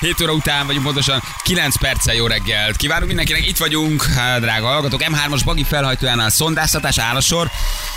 [0.00, 2.76] 7 óra után vagyunk pontosan 9 perccel jó reggelt.
[2.76, 5.02] Kívánunk mindenkinek, itt vagyunk, hát, drága hallgatók.
[5.04, 7.50] M3-as bagi felhajtójánál szondáztatás áll a sor.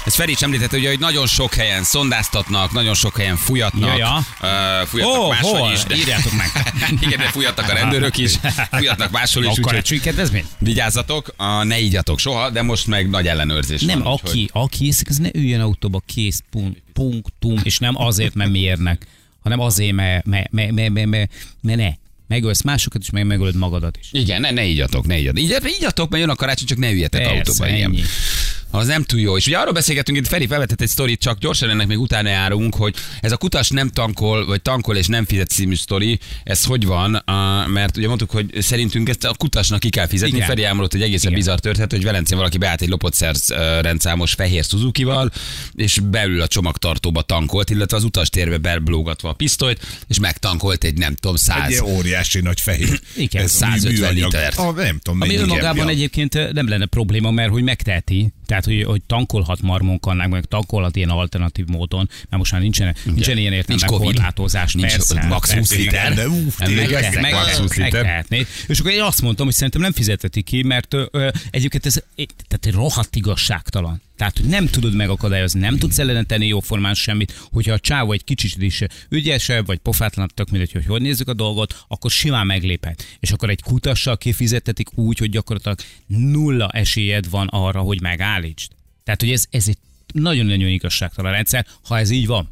[0.06, 3.98] Ez Feri is említette, ugye, hogy nagyon sok helyen szondáztatnak, nagyon sok helyen fújatnak.
[3.98, 5.72] Ja, Uh, fújatnak Ó, máshol hol?
[5.72, 5.84] is.
[5.84, 5.96] De...
[5.96, 6.52] Írjátok meg.
[7.02, 8.34] Igen, de fújatnak a rendőrök is,
[8.72, 9.58] fújatnak máshol is.
[9.58, 10.46] A úgyhogy kedvezmény?
[10.58, 14.14] Vigyázzatok, uh, ne ígyatok soha, de most meg nagy ellenőrzés Nem, van.
[14.24, 19.08] aki, aki iszik, az ne üljön autóba, kész, pun- punktum, és nem azért, mert mérnek,
[19.40, 21.94] hanem azért, mert, mert, mert, mert, mert, mert, mert ne.
[22.28, 24.10] Megölsz másokat is, meg megölöd magadat is.
[24.12, 25.40] Igen, ne, ne ígyatok, ne ígyatok.
[25.40, 27.68] Így, ígyatok, mert jön a karácsony, csak ne üljetek Persze, autóba.
[27.68, 27.90] Igen.
[27.90, 28.02] ennyi.
[28.72, 29.38] Az nem túl jó.
[29.38, 32.76] És ugye arról beszélgetünk, itt Feri felvetett egy sztorit, csak gyorsan ennek még utána járunk,
[32.76, 36.86] hogy ez a kutas nem tankol, vagy tankol és nem fizet című sztori, ez hogy
[36.86, 37.24] van?
[37.68, 40.36] Mert ugye mondtuk, hogy szerintünk ezt a kutasnak ki kell fizetni.
[40.36, 40.48] Igen.
[40.48, 43.50] Feri elmondott, hogy egészen bizarr történet, hogy Velencén valaki beállt egy lopott szerz
[43.82, 45.32] rendszámos fehér Suzuki-val,
[45.76, 51.16] és belül a csomagtartóba tankolt, illetve az utastérbe belblógatva a pisztolyt, és megtankolt egy nem
[51.16, 51.70] tudom, Egy száz.
[51.70, 53.00] ilyen óriási nagy fehér.
[53.16, 54.32] Igen, Ez 150 műanyag.
[54.32, 54.58] litert.
[54.58, 55.92] Ah, nem tudom, Ami önmagában gebja.
[55.92, 61.10] egyébként nem lenne probléma, mert hogy megteheti, tehát hogy, hogy tankolhat marmonkannák, meg tankolhat ilyen
[61.10, 65.26] alternatív módon, mert most már nincsen, nincsen ilyen értelme Nincs korlátozás, Nincs persze.
[65.28, 65.76] max 20 persze.
[65.76, 66.14] liter.
[66.14, 66.24] De
[66.58, 68.02] tényleg, meg- meg, max meg, 20 meg liter.
[68.04, 68.46] tehetné.
[68.68, 71.94] És akkor én azt mondtam, hogy szerintem nem fizetheti ki, mert ö, ö, egyébként ez
[72.48, 74.02] tehát egy rohadt igazságtalan.
[74.20, 78.24] Tehát, hogy nem tudod megakadályozni, nem tudsz ellene tenni jóformán semmit, hogyha a csávó egy
[78.24, 83.18] kicsit is ügyesebb, vagy pofátlanabb, tök mindegy, hogy hogy nézzük a dolgot, akkor simán megléphet.
[83.20, 88.72] És akkor egy kutassal kifizetetik úgy, hogy gyakorlatilag nulla esélyed van arra, hogy megállítsd.
[89.04, 89.78] Tehát, hogy ez, ez egy
[90.14, 92.50] nagyon-nagyon igazságtalan rendszer, ha ez így van.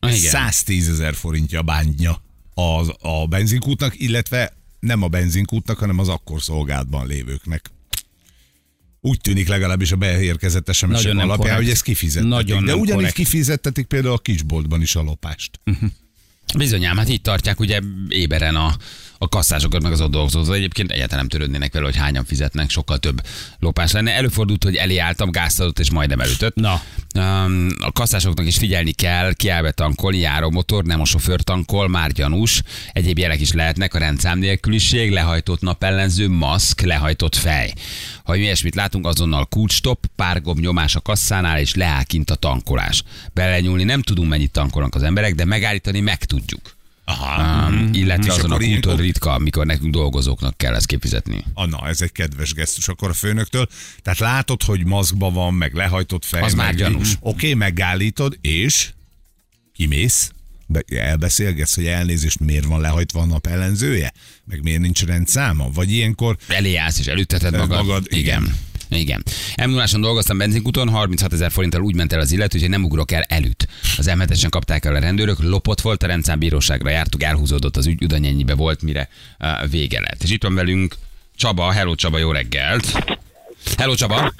[0.00, 0.18] Igen.
[0.18, 2.22] 110 ezer forintja bántja
[2.54, 7.70] az, a benzinkútnak, illetve nem a benzinkútnak, hanem az akkor szolgálatban lévőknek.
[9.06, 11.56] Úgy tűnik legalábbis a beérkezett SMS alapján, korrekt.
[11.56, 12.30] hogy ezt kifizettetik.
[12.30, 13.14] Nagyon De ugyanígy korrekt.
[13.14, 15.60] kifizettetik például a kisboltban is a lopást.
[16.56, 18.76] Bizonyám, hát így tartják ugye éberen a,
[19.18, 20.54] a kasszásokat, meg az ott dolgozót.
[20.54, 23.22] Egyébként egyáltalán nem törődnének vele, hogy hányan fizetnek, sokkal több
[23.58, 24.12] lopás lenne.
[24.12, 26.54] Előfordult, hogy elé álltam, gázt adott, és majdnem elütött.
[26.54, 26.82] Na.
[27.14, 31.88] Um, a kasszásoknak is figyelni kell, kiáll be tankolni, járó motor, nem a sofőr tankol,
[31.88, 32.62] már gyanús.
[32.92, 37.72] Egyéb jelek is lehetnek, a rendszám nélküliség, lehajtott napellenző, maszk, lehajtott fej.
[38.24, 43.02] Ha ilyesmit látunk, azonnal kulcstop, pár gomb nyomás a kasszánál, és leáll kint a tankolás.
[43.32, 46.75] Belenyúlni nem tudunk, mennyit tankolnak az emberek, de megállítani meg tudjuk.
[47.08, 47.68] Aha.
[47.68, 51.44] Um, illetve És azon a akkor úton ritka, amikor nekünk dolgozóknak kell ezt kifizetni.
[51.54, 53.68] Ah, na, ez egy kedves gesztus akkor a főnöktől.
[54.02, 56.42] Tehát látod, hogy maszkban van, meg lehajtott fej.
[56.42, 57.16] Az már gyanús.
[57.20, 58.90] Oké, okay, megállítod, és
[59.72, 60.30] kimész,
[60.66, 64.12] be, elbeszélgetsz, hogy elnézést miért van lehajtva a napellenzője,
[64.44, 67.86] meg miért nincs rendszáma, vagy ilyenkor Elé állsz és elütteted magad.
[67.86, 68.42] magad, igen.
[68.42, 68.56] Igen.
[68.88, 73.12] M 0 dolgoztam benzinkuton, 36 ezer forinttal úgy ment el az illető, hogy nem ugrok
[73.12, 73.66] el előtt.
[73.96, 78.04] Az m kapták el a rendőrök, lopott volt, a rendszám bíróságra jártuk, elhúzódott az ügy,
[78.04, 79.08] udanyennyibe volt, mire
[79.38, 80.22] uh, vége lett.
[80.22, 80.94] És itt van velünk
[81.36, 83.16] Csaba, hello Csaba, jó reggelt.
[83.76, 84.32] Hello Csaba,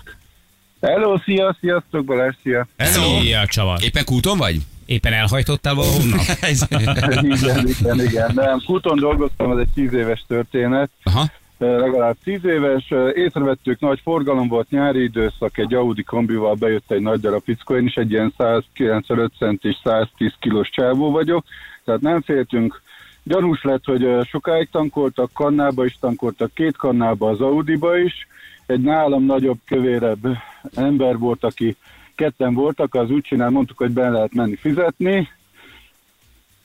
[0.81, 2.67] Hello, szia, sziasztok, Balázs, szia.
[2.77, 3.21] Hello.
[3.21, 3.79] Szia, Csaba.
[3.83, 4.61] éppen kúton vagy?
[4.87, 6.19] Éppen elhajtottál valahonnan?
[7.35, 8.31] igen, igen, igen.
[8.35, 11.31] Nem, Kuton dolgoztam, ez egy tíz éves történet, Aha.
[11.59, 12.93] Legalább tíz éves.
[13.15, 17.87] Észrevettük, nagy forgalom volt, nyári időszak, egy Audi kombival bejött egy nagy darab fickó, én
[17.87, 21.45] is egy ilyen 195 centis, 110 kilós csávó vagyok,
[21.85, 22.83] tehát nem féltünk.
[23.23, 28.27] Gyanús lett, hogy sokáig tankoltak, kannába is tankoltak, két kannába az Audiba is.
[28.67, 30.27] Egy nálam nagyobb, kövérebb
[30.75, 31.77] ember volt, aki
[32.15, 35.29] ketten voltak, az úgy csinál, mondtuk, hogy be lehet menni fizetni,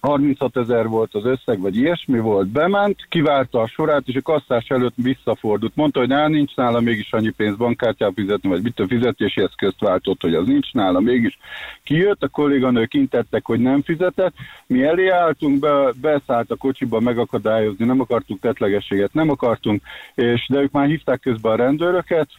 [0.01, 4.66] 36 ezer volt az összeg, vagy ilyesmi volt, bement, kivárta a sorát, és a kasszás
[4.67, 5.75] előtt visszafordult.
[5.75, 9.79] Mondta, hogy nála nincs nála mégis annyi pénz bankkártyát fizetni, vagy mit a fizetési eszközt
[9.79, 11.38] váltott, hogy az nincs nála mégis.
[11.84, 14.34] Kijött, a kolléganők intettek, hogy nem fizetett,
[14.67, 19.81] mi elé álltunk, be, beszállt a kocsiba megakadályozni, nem akartunk tetlegességet, nem akartunk,
[20.16, 22.29] és de ők már hívták közben a rendőröket,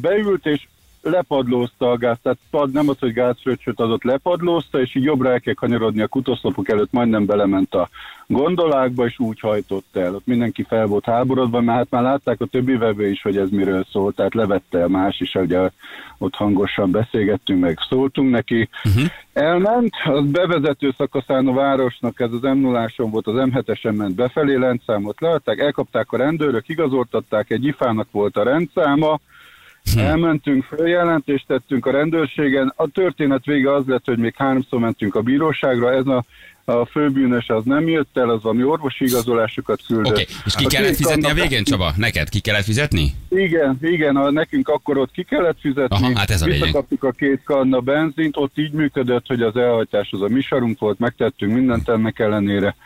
[0.00, 0.66] beült, és
[1.02, 5.40] lepadlózta a gáz, tehát pad, nem az, hogy gázfröccsöt adott, lepadlózta, és így jobbra el
[5.40, 7.88] kell kanyarodni a kutoszlopok előtt, majdnem belement a
[8.26, 10.14] gondolákba, és úgy hajtott el.
[10.14, 13.50] Ott mindenki fel volt háborodva, mert hát már látták a többi vevő is, hogy ez
[13.50, 15.70] miről szól, tehát levette a más is, ugye
[16.18, 18.68] ott hangosan beszélgettünk, meg szóltunk neki.
[18.84, 19.04] Uh-huh.
[19.32, 24.54] Elment, az bevezető szakaszán a városnak, ez az m 0 volt, az M7-esen ment befelé,
[24.54, 29.20] rendszámot leadták, elkapták a rendőrök, igazoltatták, egy ifának volt a rendszáma,
[29.96, 32.72] Elmentünk, feljelentést tettünk a rendőrségen.
[32.76, 35.92] A történet vége az lett, hogy még háromszor mentünk a bíróságra.
[35.92, 36.24] Ez a,
[36.64, 40.12] a főbűnös az nem jött el, az valami orvosi igazolásokat küldött.
[40.12, 41.92] Oké, és ki A kellett fizetni a végén, Csaba?
[41.96, 43.14] Neked ki kellett fizetni?
[43.28, 45.96] Igen, igen, a, nekünk akkor ott ki kellett fizetni.
[45.96, 46.46] Aha, hát ez a.
[46.46, 50.78] Visszakaptuk a két kanna benzint, ott így működött, hogy az elhajtás az a mi sarunk
[50.78, 52.76] volt, megtettünk mindent ennek ellenére.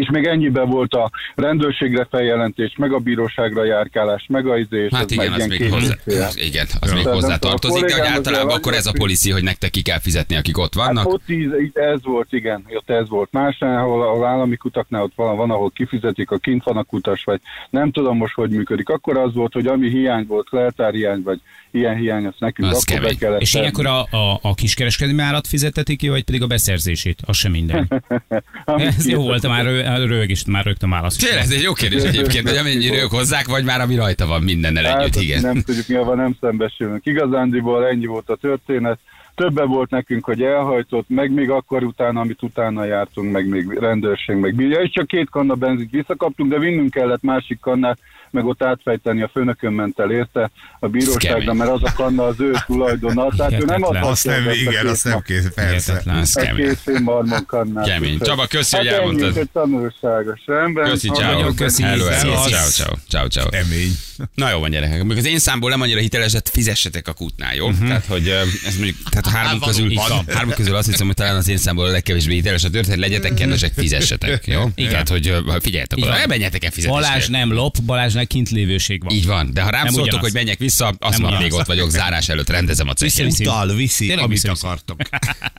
[0.00, 4.92] És még ennyiben volt a rendőrségre feljelentés, meg a bíróságra járkálás, meg a izé, és
[4.92, 5.94] Hát igen, az még hozzá,
[6.34, 9.70] igen, az még hozzá tartozik, de hogy az általában akkor ez a policy, hogy nektek
[9.70, 11.04] ki kell fizetni, akik ott vannak.
[11.04, 13.32] Hát ott itt ez volt, igen, ott ez volt.
[13.32, 17.24] Másnál, ahol, ahol állami kutaknál ott van, van, ahol kifizetik, a kint van a kutas,
[17.24, 17.40] vagy
[17.70, 18.88] nem tudom most, hogy működik.
[18.88, 21.40] Akkor az volt, hogy ami hiány volt, leltárhiány, vagy
[21.70, 23.16] ilyen hiány, azt nekünk Az akkor kemény.
[23.18, 27.22] be kellett És ilyenkor a, a, a kiskereskedelmi árat fizetetik ki, vagy pedig a beszerzését?
[27.26, 28.02] Az sem minden.
[28.64, 31.16] Ez jó volt, már rö- rög is, már rögtön válasz.
[31.16, 34.42] Tényleg, ez egy jó kérdés egyébként, hogy amennyire ők hozzák, vagy már ami rajta van
[34.42, 35.40] mindennel Hát, együtt, igen.
[35.40, 37.06] Nem tudjuk, mi van, nem szembesülünk.
[37.06, 38.98] Igazándiból ennyi volt a történet.
[39.36, 44.36] Többe volt nekünk, hogy elhajtott, meg még akkor utána, amit utána jártunk, meg még rendőrség,
[44.36, 44.80] meg bírja.
[44.80, 47.98] És csak két kanna benzint visszakaptunk, de vinnünk kellett másik kannát,
[48.30, 50.50] meg ott átfejteni, a főnökön ment el érte
[50.80, 53.28] a bíróságra, mert az a kanna az ő tulajdona.
[53.36, 55.92] Tehát ő nem adhat Azt nem, igen, azt nem kész, persze.
[55.92, 56.16] Hihetetlen.
[56.16, 56.66] Ez a kemény.
[56.66, 57.86] két fémmarmon kannát.
[57.86, 58.18] Kemény.
[58.18, 59.28] Csaba, köszi, hogy hát ennyi, elmondtad.
[59.28, 60.40] úgyhogy tanulságos.
[60.46, 60.88] Rendben.
[60.88, 61.54] Köszi, ciao.
[61.54, 61.82] köszi.
[61.82, 63.48] Ciao, ciao, ciao, ciao.
[63.48, 64.05] Kemény.
[64.34, 67.54] Na jó van gyerekek, még az én számból nem annyira hiteles, de fizessetek a kútnál,
[67.54, 67.68] jó?
[67.68, 67.86] Uh-huh.
[67.86, 68.28] Tehát, hogy
[68.66, 69.92] ez mondjuk, tehát a Hát, közül,
[70.26, 73.34] hármunk közül azt hiszem, hogy talán az én számból a legkevésbé hiteles a történet, legyetek
[73.34, 74.70] kedvesek, fizessetek, jó?
[74.74, 74.90] Igen.
[74.90, 77.00] Tehát, hogy figyeljetek oda, ne menjetek el fizetésre.
[77.00, 79.14] Balázs nem lop, Balázsnak kintlévőség van.
[79.14, 81.40] Így van, de ha rám szóltok, hogy menjek vissza, azt ugyanaz.
[81.40, 83.24] még ott vagyok, zárás előtt rendezem a cechet.
[83.24, 83.44] Viszi.
[83.44, 85.00] Utal, viszi, Tényleg amit akartok.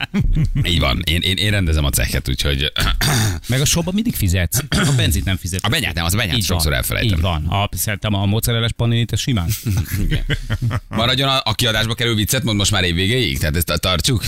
[0.70, 2.72] Így van, én, én, én rendezem a cechet, úgyhogy
[3.48, 4.58] Meg a showban mindig fizetsz.
[4.68, 5.60] A benzit nem fizet.
[5.62, 7.16] a benyát nem, az a benyát Így sokszor van, elfelejtem.
[7.16, 7.46] Így van.
[7.46, 9.48] A, szerintem a mozzarella paninit, ez simán.
[10.04, 10.24] Igen.
[10.88, 14.24] Maradjon a, a kiadásba kerül viccet, mond most már évvégéig, tehát ezt tartsuk.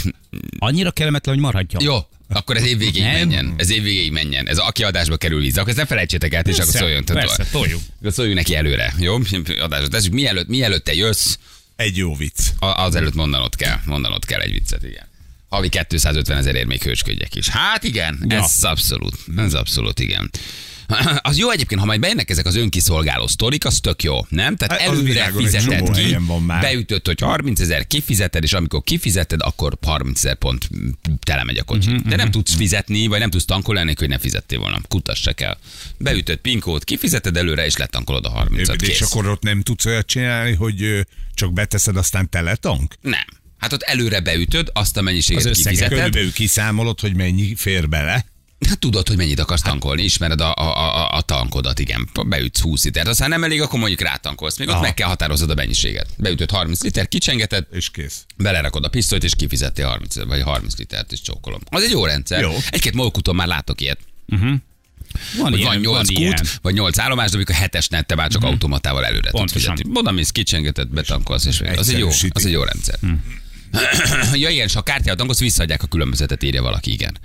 [0.58, 1.82] Annyira kellemetlen, hogy maradjon.
[1.82, 1.96] Jó,
[2.28, 3.12] akkor ez évvégéig Nem.
[3.12, 3.55] menjen.
[3.56, 4.49] Ez évvégéig menjen.
[4.49, 5.56] Ez a kiadásba kerül víz.
[5.56, 7.05] Akkor ezt ne felejtsétek át, és akkor szóljon.
[7.05, 7.81] Persze, toljuk.
[7.99, 9.17] Akkor szóljunk neki előre, jó?
[9.61, 10.12] Adásra tesszük.
[10.12, 11.37] Mielőtt, mielőtt te jössz,
[11.76, 12.38] Egy jó vicc.
[12.58, 13.76] a- azelőtt mondanod kell.
[13.84, 15.08] Mondanod kell egy viccet, igen.
[15.49, 17.49] Havi 250 ezerért még hősködjek is.
[17.49, 18.37] Hát igen, Ja.
[18.43, 19.14] ez abszolút.
[19.37, 20.31] Ez abszolút igen.
[21.31, 24.56] Az jó egyébként, ha majd bejönnek ezek az önkiszolgáló sztorik, az tök jó, nem?
[24.56, 26.60] Tehát Hát az előre fizeted ki, van már.
[26.60, 30.69] beütött, hogy 30 ezer kifizeted, és amikor kifizeted, akkor 30 ezer pont
[31.22, 31.90] tele megy a kocsi.
[31.90, 34.81] Mhm, De nem tudsz fizetni, vagy nem tudsz tankolni, hogy ne fizettél volna.
[34.88, 35.56] Kutass se kell.
[35.98, 38.82] Beütött pinkót, kifizeted előre, és letankolod a 30-at.
[38.82, 39.00] És Kész.
[39.00, 42.94] akkor ott nem tudsz olyat csinálni, hogy csak beteszed, aztán teletank?
[43.00, 43.25] Nem.
[43.58, 45.88] Hát ott előre beütöd, azt a mennyiséget Az kifizeted.
[45.98, 48.25] Körülbelül kiszámolod, hogy mennyi fér bele.
[48.68, 52.08] Hát tudod, hogy mennyit akarsz tankolni, ismered a, a, a, a tankodat, igen.
[52.26, 54.58] Beütsz 20 litert, aztán nem elég, akkor mondjuk rátankolsz.
[54.58, 54.82] Még ott Aha.
[54.82, 56.06] meg kell határozod a mennyiséget.
[56.16, 58.24] Beütöd 30 liter, kicsengeted, És kész.
[58.36, 61.60] belerakod a pisztolyt, és kifizettél 30, vagy 30 litert, és csókolom.
[61.70, 62.40] Az egy jó rendszer.
[62.40, 62.52] Jó.
[62.70, 63.98] Egy-két molkuton már látok ilyet.
[65.36, 66.46] Van, Hogy ilyen, van 8 kút, ilyen.
[66.62, 69.90] vagy 8 állomás, de amikor 7-es te már csak automatával előre tudsz fizetni.
[69.94, 72.98] Oda mész, kicsengeted, betankolsz, és az egy jó, az egy jó rendszer.
[74.32, 77.16] ja igen, és ha a kártyát tankolsz, visszaadják a különbözetet, írja valaki, igen.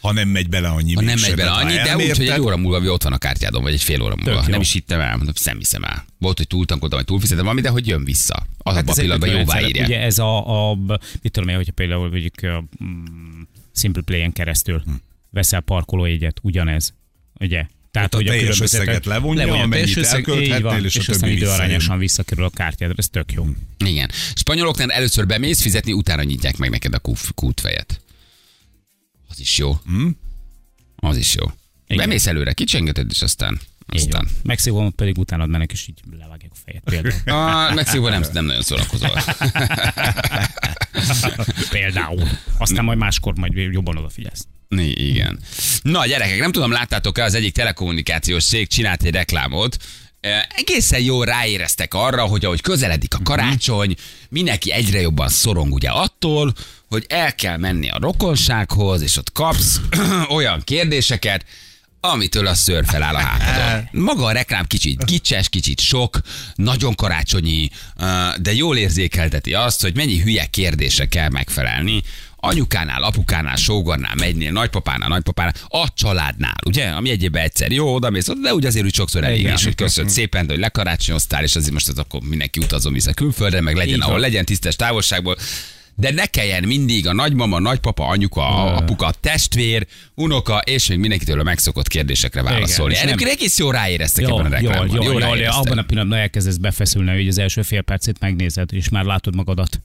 [0.00, 2.56] Ha nem megy bele annyi Ha nem megy bele annyi, de úgy, hogy egy óra
[2.56, 4.44] múlva ott van a kártyádon, vagy egy fél óra múlva.
[4.48, 6.04] Nem is hittem el, mondom, nem hiszem el.
[6.18, 8.46] Volt, hogy túltankoltam, vagy túlfizetem valami, de hogy jön vissza.
[8.58, 9.86] Az hát a pillanatban jóvá írják.
[9.88, 10.76] Ugye ez a, a
[11.22, 13.40] mit tudom én, hogyha például mondjuk a, mm,
[13.74, 14.82] Simple Play-en keresztül
[15.30, 16.94] veszel parkolójegyet, ugyanez.
[17.40, 17.66] Ugye?
[17.90, 20.84] Tehát, a hogy a teljes különbözőek- összeget levonja, a teljes amennyit összeg, elkölthetnél, így van,
[20.84, 23.46] és a és aztán többi időarányosan visszakerül a kártyádra, ez tök jó.
[23.84, 24.10] Igen.
[24.34, 28.00] Spanyoloknál először bemész fizetni, utána nyitják meg neked a kút- kútfejet.
[29.40, 29.72] Az is jó.
[29.84, 30.16] Hmm?
[30.96, 31.44] Az is jó.
[31.86, 32.04] Igen.
[32.04, 33.60] Bemész előre, kicsengeted, és aztán...
[33.86, 34.28] Aztán.
[34.42, 37.68] Mexikóban pedig utánad mennek, és így levágják a fejed például.
[37.70, 39.10] A Mexikóban nem, nem nagyon szórakozol.
[41.70, 42.28] például.
[42.58, 44.46] Aztán majd máskor majd jobban odafigyelsz.
[44.94, 45.38] Igen.
[45.82, 49.76] Na gyerekek, nem tudom, láttátok-e, az egyik telekommunikációs cég csinált egy reklámot,
[50.56, 53.96] egészen jól ráéreztek arra, hogy ahogy közeledik a karácsony,
[54.28, 56.52] mindenki egyre jobban szorong ugye attól,
[56.88, 59.80] hogy el kell menni a rokonsághoz, és ott kapsz
[60.36, 61.44] olyan kérdéseket,
[62.00, 63.88] amitől a szőr feláll a hátadon.
[64.04, 66.20] Maga a reklám kicsit gicses, kicsit sok,
[66.54, 67.70] nagyon karácsonyi,
[68.36, 72.02] de jól érzékelteti azt, hogy mennyi hülye kérdésre kell megfelelni,
[72.40, 76.88] anyukánál, apukánál, sógornál, megynél, nagypapánál, nagypapánál, a családnál, ugye?
[76.88, 80.10] Ami egyébben egyszer jó, oda mész, de úgy azért úgy sokszor elég is, hogy köszönöd
[80.10, 84.18] szépen, hogy lekarácsonyoztál, és azért most az akkor mindenki utazom vissza külföldre, meg legyen, ahol
[84.18, 85.36] legyen tisztes távolságból.
[86.00, 91.40] De ne kelljen mindig a nagymama, nagypapa, anyuka, a apuka, testvér, unoka, és még mindenkitől
[91.40, 92.94] a megszokott kérdésekre válaszolni.
[92.94, 94.96] nem- Egyébként egész jól ráéreztek Jó, ebben a jó, reklámban.
[94.96, 95.64] jó, jó, jó, ráéreztek.
[95.64, 99.80] abban a pillanatban elkezdesz befeszülni, hogy az első fél percét megnézed, és már látod magadat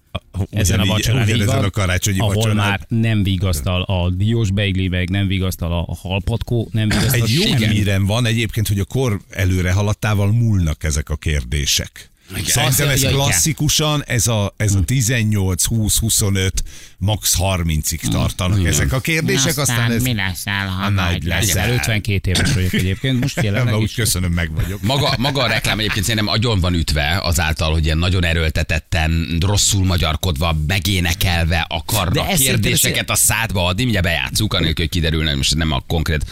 [0.51, 1.49] ezen a vacsorán.
[1.49, 2.55] a karácsonyi ahol vacsorán.
[2.55, 7.55] már nem vigasztal a diós beigli, meg nem vigasztal a halpatkó, nem vigasztal Egy jó
[7.55, 12.13] hírem van egyébként, hogy a kor előre haladtával múlnak ezek a kérdések.
[12.45, 13.21] Szerintem ez Ja, igen.
[13.21, 16.63] klasszikusan, ez a, ez a 18, 20, 25,
[16.97, 20.03] max 30-ig tartanak ezek a kérdések, aztán ez...
[20.03, 21.45] mi leszel, ha A nagy nagy lesz.
[21.45, 21.61] leszel?
[21.63, 23.93] Ezzel 52 éves vagyok egyébként, most jelenleg úgy is.
[23.93, 24.81] köszönöm, meg vagyok.
[24.81, 29.85] Maga, maga a reklám egyébként szerintem agyon van ütve azáltal, hogy ilyen nagyon erőltetetten, rosszul
[29.85, 35.37] magyarkodva, megénekelve akarnak De ez kérdéseket a szádba adni, mindjárt bejátszuk, anélkül, hogy kiderülne, hogy
[35.37, 36.25] most nem a konkrét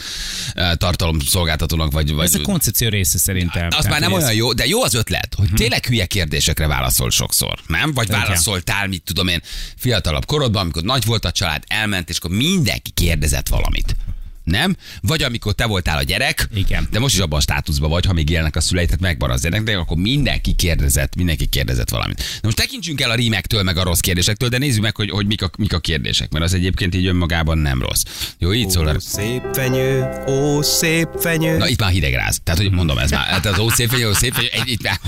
[0.56, 3.68] uh, tartalomszolgáltatónak vagy, vagy Ez a koncepció része szerintem.
[3.70, 7.10] az már nem ez- olyan jó, de jó az ötlet, hogy tényleg hülye kérdésekre válaszol
[7.10, 7.92] sokszor, nem?
[7.92, 9.42] Vagy válaszoltál, mit tudom én,
[9.76, 13.96] fiatalabb korodban, amikor nagy volt a család, elment, és akkor mindenki kérdezett valamit.
[14.44, 14.76] Nem?
[15.00, 16.88] Vagy amikor te voltál a gyerek, Igen.
[16.90, 19.62] de most is abban a státuszban vagy, ha még élnek a szüleid, tehát az gyerek,
[19.62, 22.18] de akkor mindenki kérdezett, mindenki kérdezett valamit.
[22.18, 25.26] Na most tekintsünk el a rímektől, meg a rossz kérdésektől, de nézzük meg, hogy, hogy
[25.26, 28.02] mik, a, mik a kérdések, mert az egyébként így önmagában nem rossz.
[28.38, 28.88] Jó, így szól.
[28.88, 31.56] Ó, szép fenyő, ó, szép fenyő.
[31.56, 32.40] Na itt már hidegráz.
[32.44, 34.82] Tehát, hogy mondom, ez már, hát az ó szép fenyő, ó szép fenyő, egy, itt
[34.82, 34.98] már.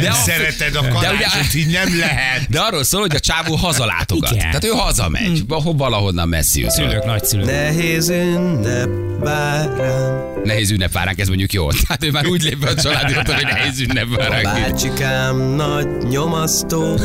[0.00, 2.48] De a- szereted a karácsonyt, így nem lehet.
[2.48, 4.30] De arról szól, hogy a csávó hazalátogat.
[4.30, 4.44] Igen.
[4.44, 5.76] Tehát ő hazamegy, hmm.
[5.76, 7.46] valahonnan messzi Szülők, nagyszülők.
[7.46, 10.42] Nehéz ünnep vár rám.
[10.44, 11.70] Nehéz ünnep vár ránk, ez mondjuk jó.
[11.86, 14.42] Tehát ő már úgy lép be a családi hogy nehéz ünnep vár ránk.
[14.42, 16.96] Bácsikám nagy nyomasztó,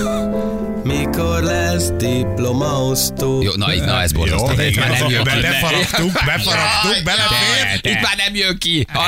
[0.83, 3.41] mikor lesz diplomaosztó.
[3.41, 4.53] Jó, na, itt, na ez borzasztó.
[4.53, 5.39] de itt már nem jön ki.
[5.41, 7.91] befaragtuk, befaragtuk, belefér.
[7.91, 8.87] Itt már nem jön ki.
[8.93, 8.99] A,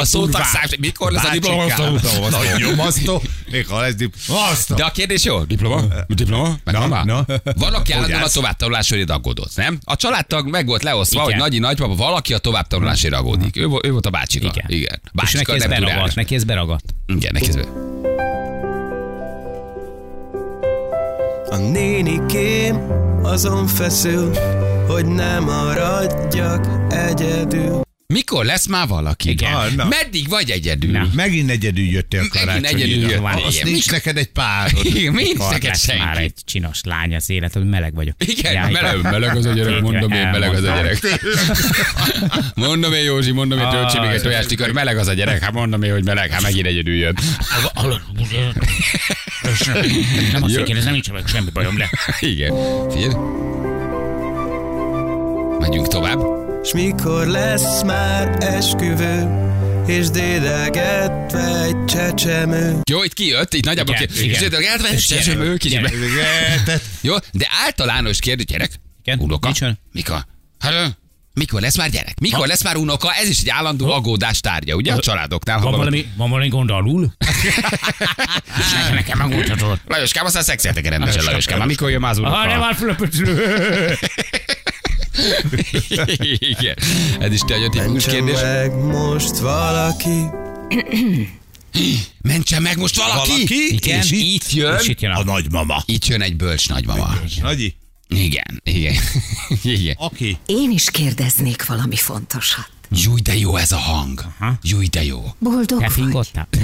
[0.00, 2.28] a, szótagszám, mikor lesz a Bácsikám, diplomasztó?
[2.28, 3.22] Nagy nyomasztó.
[3.50, 4.74] Még ha lesz diplomasztó.
[4.74, 5.42] De a kérdés jó?
[5.42, 5.82] Diploma?
[6.06, 6.54] Diploma?
[6.64, 7.24] Na, na.
[7.56, 9.78] Valaki állandóan a továbbtanulásért aggódott, nem?
[9.84, 13.56] A családtag meg volt leosztva, hogy nagyi nagypapa, valaki a továbbtanulásért aggódik.
[13.56, 14.46] Ő, vo- ő volt a bácsika.
[14.46, 14.64] Igen.
[14.80, 15.00] Igen.
[15.04, 16.12] És Bácsika neki ez nem tud beragadt, állni.
[16.14, 16.84] neki ez beragadt.
[17.06, 17.91] Igen, neki ez be-
[21.52, 22.80] A nénikém
[23.22, 24.30] azon feszül,
[24.88, 27.80] hogy nem maradjak egyedül.
[28.12, 29.28] Mikor lesz már valaki?
[29.30, 29.52] Igen.
[29.52, 29.84] Ah, na.
[29.84, 30.90] Meddig vagy egyedül?
[30.90, 31.08] Na.
[31.14, 32.68] Megint egyedül jöttél Megint karácsonyra.
[32.68, 33.70] egyedül jöttél, Azt igen.
[33.70, 34.84] nincs neked egy párod.
[34.94, 36.22] Igen, mi nincs neked lesz már senki?
[36.22, 38.14] egy csinos lány az életed, meleg vagyok.
[38.26, 40.98] Igen, Jaj, meleg, meleg az a gyerek, mondom én, meleg az a gyerek.
[42.54, 45.52] Mondom én, Józsi, mondom én, töltsé még egy tojást, ikar, meleg az a gyerek, hát
[45.52, 47.18] mondom én, hogy meleg, hát megint egyedül jött.
[50.32, 51.90] Nem azt kérdezem, nincs meg semmi bajom, de
[52.20, 52.52] Igen.
[52.90, 53.12] Figyelj.
[55.58, 56.41] Megyünk tovább.
[56.64, 59.28] S mikor lesz már esküvő,
[59.86, 62.80] és dédelgetve egy csecsemő.
[62.90, 64.22] Jó, itt kijött, itt nagyjából Igen, ki.
[64.24, 64.40] igen.
[64.40, 65.92] És itt eltve, ő kicsit.
[67.00, 68.70] Jó, de általános kérdés, gyerek.
[69.04, 69.46] Igen, Unoka.
[69.46, 69.78] nincs olyan.
[69.92, 70.24] Mikor?
[70.58, 70.98] Hát,
[71.34, 72.20] mikor lesz már gyerek?
[72.20, 73.12] Mikor lesz már unoka?
[73.12, 75.58] Ez is egy állandó aggódás tárgya, ugye a családoknál.
[75.58, 77.12] ha van valaki- valami, van valami gond alul?
[78.56, 79.78] Nekem, nekem megmutatod.
[79.86, 81.58] Lajoskám, aztán szexeltek rendesen, Lajoskám.
[81.58, 82.36] Már mikor jön már az unoka?
[82.36, 83.58] Ah, nem pöcsülő.
[86.38, 86.76] Igen.
[87.20, 88.40] Ez is te tipikus Mentsen kérdés.
[88.40, 90.20] meg most valaki.
[92.22, 93.30] Mentsen meg most valaki!
[93.30, 93.74] Valaki?
[93.74, 94.20] Igen, És itt?
[94.20, 94.78] itt jön.
[94.78, 95.24] És itt jön A a...
[95.24, 95.82] nagymama.
[95.86, 97.14] Itt jön egy bölcs nagymama.
[97.40, 97.74] Nagyi?
[98.08, 98.94] Igen, igen.
[99.62, 99.94] igen.
[99.98, 100.38] Aki?
[100.46, 102.70] Én is kérdeznék valami fontosat.
[102.94, 104.24] Júj, de jó ez a hang.
[104.62, 105.34] Júj, de jó.
[105.38, 105.92] Boldog Te vagy?
[105.92, 106.48] fingottál?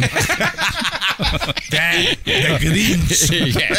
[1.71, 1.91] De,
[2.25, 3.31] de Grinch.
[3.47, 3.77] Igen.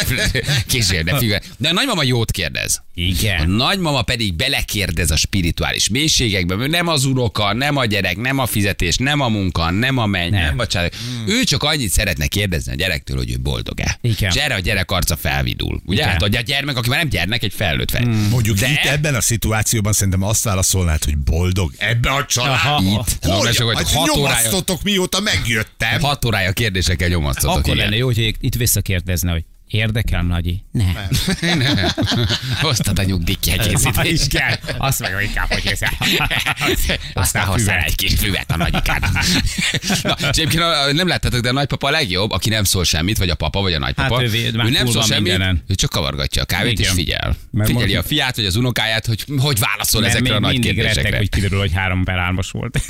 [0.66, 1.40] Később, de figyelj.
[1.56, 2.76] De a nagymama jót kérdez.
[2.76, 3.50] A Igen.
[3.50, 8.46] nagymama pedig belekérdez a spirituális mélységekbe, mert nem az unoka, nem a gyerek, nem a
[8.46, 10.58] fizetés, nem a munka, nem a menny, nem, Nem.
[10.58, 10.92] a család.
[11.26, 13.98] Ő csak annyit szeretne kérdezni a gyerektől, hogy ő boldog-e.
[14.00, 14.30] Igen.
[14.30, 15.80] És erre a gyerek arca felvidul.
[15.86, 16.00] Ugye?
[16.00, 16.08] Igen.
[16.08, 18.04] Hát a gyermek, aki már nem gyermek, egy felnőtt fej.
[18.30, 22.82] Mondjuk De- itt ebben a szituációban szerintem azt válaszolnád, hogy boldog ebbe a család.
[22.82, 23.26] Itt.
[23.42, 26.00] Mert csak, hogy Hát hat órája, nyomasztotok mióta megjöttem.
[26.00, 27.50] hat órája kérdésekkel nyomasztotok.
[27.56, 27.76] Akkor igen.
[27.76, 30.62] lenne jó, hogy itt visszakérdezne, hogy érdekel, Nagyi?
[30.72, 30.96] Nem.
[31.58, 31.76] Nem.
[32.60, 34.32] Hoztad a nyugdíjkiegészítést.
[34.34, 34.58] Igen.
[34.78, 35.78] Azt meg inkább, hogy ez...
[37.14, 39.00] Aztán hozzá egy kis füvet a nagyikát.
[40.02, 43.28] Na, és egyébként nem láttátok, de a nagypapa a legjobb, aki nem szól semmit, vagy
[43.30, 44.14] a papa, vagy a nagypapa.
[44.14, 45.62] Hát ő már ő nem szól semmit, mindenen.
[45.68, 46.84] ő csak kavargatja a kávét, Igen.
[46.90, 47.36] és figyel.
[47.50, 50.52] Mert Figyeli most- a fiát, vagy az unokáját, hogy hogy válaszol Mert ezekre a nagy
[50.52, 51.16] mindig rettek, kérdésekre.
[51.18, 52.80] hogy kiderül, hogy három per hármas volt.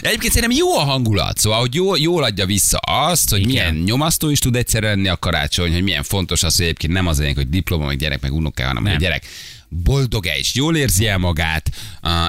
[0.00, 3.50] Egyébként szerintem jó a hangulat, szóval, hogy jól, jól adja vissza azt, hogy Igen.
[3.50, 7.06] milyen nyomasztó is tud egyszer lenni a karácsony, hogy milyen fontos az, hogy egyébként nem
[7.06, 9.02] az a lényeg, hogy diploma, meg gyerek, meg unoka, hanem hogy a Nem.
[9.02, 9.26] gyerek
[9.70, 11.70] boldog-e és jól érzi el magát,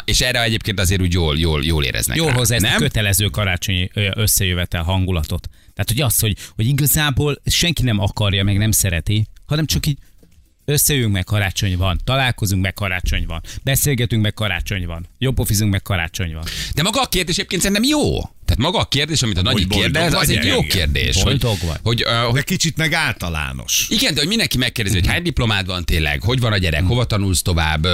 [0.05, 2.77] és erre egyébként azért úgy jól, jól, jól éreznek Jól hozza ezt a nem?
[2.77, 5.49] kötelező karácsonyi összejövetel hangulatot.
[5.73, 9.97] Tehát, hogy az, hogy, hogy igazából senki nem akarja, meg nem szereti, hanem csak így
[10.65, 16.33] összejövünk meg, karácsony van, találkozunk meg, karácsony van, beszélgetünk meg, karácsony van, jobbofizunk meg, karácsony
[16.33, 16.43] van.
[16.73, 18.19] De maga a kérdés egyébként szerintem jó.
[18.49, 21.23] Tehát maga a kérdés, amit a boldog kérdez, az vagy, egy jó kérdés.
[21.23, 21.79] Boldog hogy, vagy.
[21.83, 23.85] Hogy, uh, hogy De kicsit meg általános.
[23.89, 27.05] Igen, de hogy mindenki megkérdezi, hogy hány diplomád van tényleg, hogy van a gyerek, hova
[27.05, 27.87] tanulsz tovább,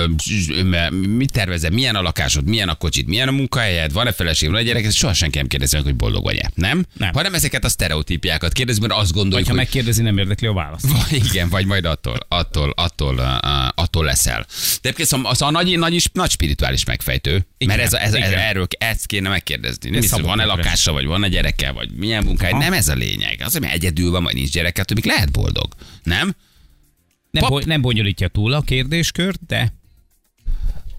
[1.08, 4.62] mit tervezem, milyen a lakásod, milyen a kocsid, milyen a munkahelyed, van-e feleség, van a
[4.62, 6.52] gyerek, ezt soha senki nem kérdezi meg, hogy boldog vagy-e.
[6.56, 6.86] Nem?
[6.98, 7.14] Nem.
[7.14, 10.54] Hanem ezeket a sztereotípiákat kérdezi, mert azt Vagy gondoljuk, ha hogy megkérdezi, nem érdekli a
[10.54, 10.86] választ.
[10.88, 14.46] vagy, igen, vagy majd attól, attól, attól, uh, attól leszel.
[14.50, 18.14] De egyébként szóval az a nagy, nagy, nagy spirituális megfejtő, Igen, mert ez, a- ez,
[18.14, 18.40] ez, igen.
[18.40, 19.90] erről ezt kéne megkérdezni.
[19.90, 23.42] Nem Ez hiszem, van-e lakása, vagy van-e gyereke, vagy milyen munkája, nem ez a lényeg.
[23.42, 25.74] Az, hogy egyedül van, vagy nincs gyereke, attól még lehet boldog.
[26.04, 26.36] Nem?
[27.32, 29.74] Nem, bo- nem bonyolítja túl a kérdéskört, de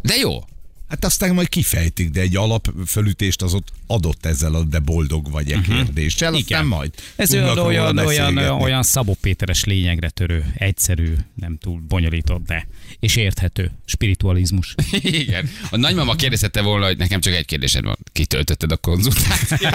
[0.02, 0.44] De jó.
[0.88, 5.60] Hát aztán majd kifejtik, de egy alapfölütést az ott adott ezzel a de boldog vagy-e
[5.60, 6.66] kérdéssel, aztán Igen.
[6.66, 12.66] majd ez olyan, olyan, olyan, olyan Szabó Péteres lényegre törő, egyszerű, nem túl bonyolított, de
[13.00, 14.74] és érthető spiritualizmus.
[15.22, 15.50] Igen.
[15.70, 17.98] A nagymama kérdezte volna, hogy nekem csak egy kérdésed van.
[18.12, 19.74] Kitöltötted a konzultációt?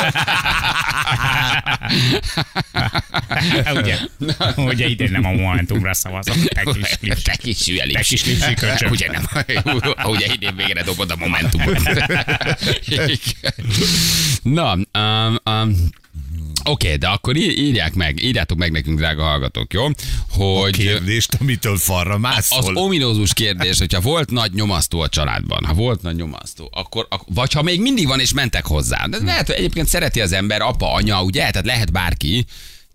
[3.82, 3.98] Ugye?
[4.56, 7.22] Ugye idén nem a Momentumra szavazok, te kis klips.
[7.22, 7.68] Te kis.
[8.90, 9.24] Ugye nem?
[10.04, 11.82] Ugye idén végre dobod a momentumot.
[14.44, 15.76] Na, um, um,
[16.64, 19.86] Oké, okay, de akkor írják meg, írjátok meg nekünk, drága hallgatók, jó?
[19.86, 19.92] A
[20.30, 22.76] Hogy kérdést, amitől falra az mászol.
[22.76, 27.54] ominózus kérdés, hogyha volt nagy nyomasztó a családban, ha volt nagy nyomasztó, akkor, ak- vagy
[27.54, 29.06] ha még mindig van és mentek hozzá.
[29.06, 32.46] De lehet, hogy egyébként szereti az ember, apa, anya, ugye, tehát lehet bárki,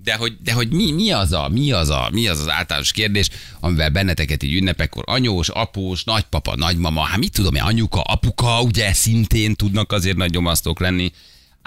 [0.05, 2.93] de hogy, de hogy mi, mi, az a, mi, az a, mi az az általános
[2.93, 3.29] kérdés,
[3.61, 8.93] amivel benneteket így ünnepekkor anyós, após, nagypapa, nagymama, hát mit tudom én, anyuka, apuka, ugye
[8.93, 11.13] szintén tudnak azért nagy nyomasztók lenni,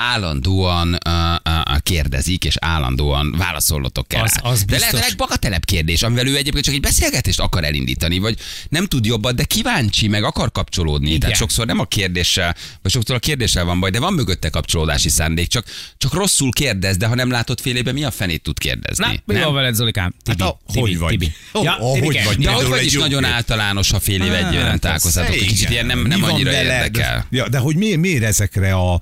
[0.01, 1.13] állandóan uh,
[1.49, 4.21] uh, kérdezik, és állandóan válaszolnotok kell.
[4.21, 5.09] Az- az de lehet a biztos.
[5.09, 8.37] legbagatelebb kérdés, amivel ő egyébként csak egy beszélgetést akar elindítani, vagy
[8.69, 11.07] nem tud jobbat, de kíváncsi, meg akar kapcsolódni.
[11.07, 11.19] Igen.
[11.19, 15.09] Tehát sokszor nem a kérdéssel, vagy sokszor a kérdéssel van baj, de van mögötte kapcsolódási
[15.09, 15.65] szándék, csak,
[15.97, 19.05] csak rosszul kérdez, de ha nem látod fél évben, mi a fenét tud kérdezni?
[19.25, 20.13] Na, mi van veled, Zolikám?
[20.23, 21.09] Tibi, Hát a- Tibi, hogy vagy?
[21.17, 21.31] Tibi.
[21.53, 22.37] Ja, ó, hogy vagy?
[22.37, 25.29] De hogy vagy egy is nagyon általános, ha fél év egy éve nem Hát, találkoztatok.
[25.29, 25.71] az- Kicsit igen.
[25.71, 27.25] ilyen nem, nem van annyira érdekel.
[27.29, 28.99] Ja, de hogy miért, miért ezekre a...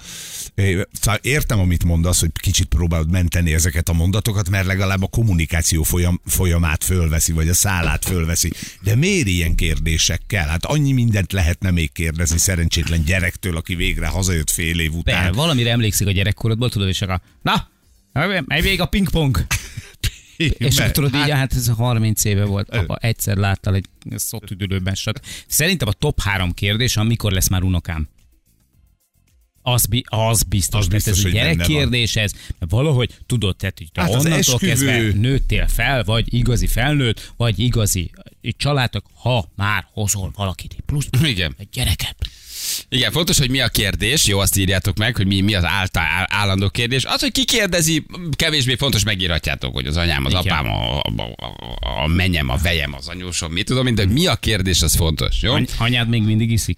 [0.92, 5.84] Szóval értem, amit mondasz, hogy kicsit próbálod menteni ezeket a mondatokat, mert legalább a kommunikáció
[5.84, 8.52] folyam, folyamát fölveszi, vagy a szálát fölveszi.
[8.82, 10.48] De miért ilyen kérdésekkel?
[10.48, 15.34] Hát annyi mindent lehetne még kérdezni szerencsétlen gyerektől, aki végre hazajött fél év után.
[15.34, 17.70] valamire emlékszik a gyerekkorodból, tudod, és akkor, na,
[18.46, 19.46] megy végig a pingpong.
[20.38, 25.20] És akkor tudod így, hát ez 30 éve volt, apa, egyszer láttál egy szótüdülőben, stb.
[25.48, 28.08] Szerintem a top három kérdés, amikor lesz már unokám.
[29.69, 33.77] Az, bi- az biztos, Az biztos, biztos ez egy gyerekkérdés ez, mert valahogy tudod, tehát,
[33.77, 40.32] hogy Hát onnantól kezdve nőttél fel, vagy igazi felnőtt, vagy igazi családok, ha már hozol
[40.36, 41.56] valakit plusz Igen.
[41.58, 42.15] egy gyereket.
[42.90, 46.04] Igen, fontos, hogy mi a kérdés, jó, azt írjátok meg, hogy mi, mi az által,
[46.04, 47.04] áll, állandó kérdés.
[47.06, 50.44] Az, hogy ki kérdezi, kevésbé fontos, megírhatjátok, hogy az anyám, az Igen.
[50.46, 51.02] apám, a, a,
[51.80, 55.42] a, a menyem, a vejem, az anyósom, mit tudom, de mi a kérdés, az fontos,
[55.42, 55.54] jó?
[55.54, 56.78] Any- anyád még mindig iszik?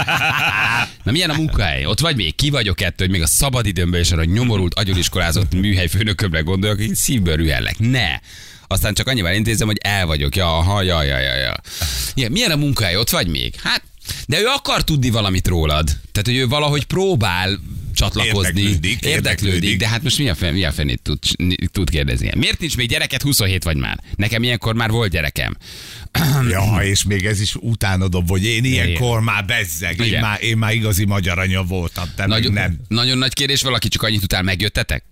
[1.04, 1.84] Na milyen a munkahely?
[1.84, 2.34] Ott vagy még?
[2.34, 6.76] Ki vagyok ettől, hogy még a szabadidőmben is arra a nyomorult, agyoniskolázott műhely főnökömre gondolok,
[6.76, 7.78] hogy szívből rühellek.
[7.78, 8.08] Ne!
[8.66, 10.36] Aztán csak annyival intézem, hogy el vagyok.
[10.36, 11.54] Ja, ha, ja, ja, ja, ja.
[12.14, 12.96] Igen, milyen a munkahely?
[12.96, 13.54] Ott vagy még?
[13.62, 13.82] Hát,
[14.26, 15.86] de ő akar tudni valamit rólad.
[15.86, 17.60] Tehát, hogy ő valahogy próbál
[17.94, 18.60] csatlakozni.
[18.60, 19.78] Érdeklődik, érdeklődik.
[19.78, 21.18] de hát most mi a, fen, mi a fenét tud,
[21.72, 22.30] tud kérdezni?
[22.36, 23.22] Miért nincs még gyereket?
[23.22, 23.98] 27 vagy már.
[24.16, 25.56] Nekem ilyenkor már volt gyerekem.
[26.48, 30.20] Ja, és még ez is utána dob, hogy én ilyenkor már bezzeg, én Igen.
[30.20, 32.76] már, én már igazi magyar anya voltam, te Nagyon, nem.
[32.88, 35.04] nagyon nagy kérdés, valaki csak annyit utál, megjöttetek?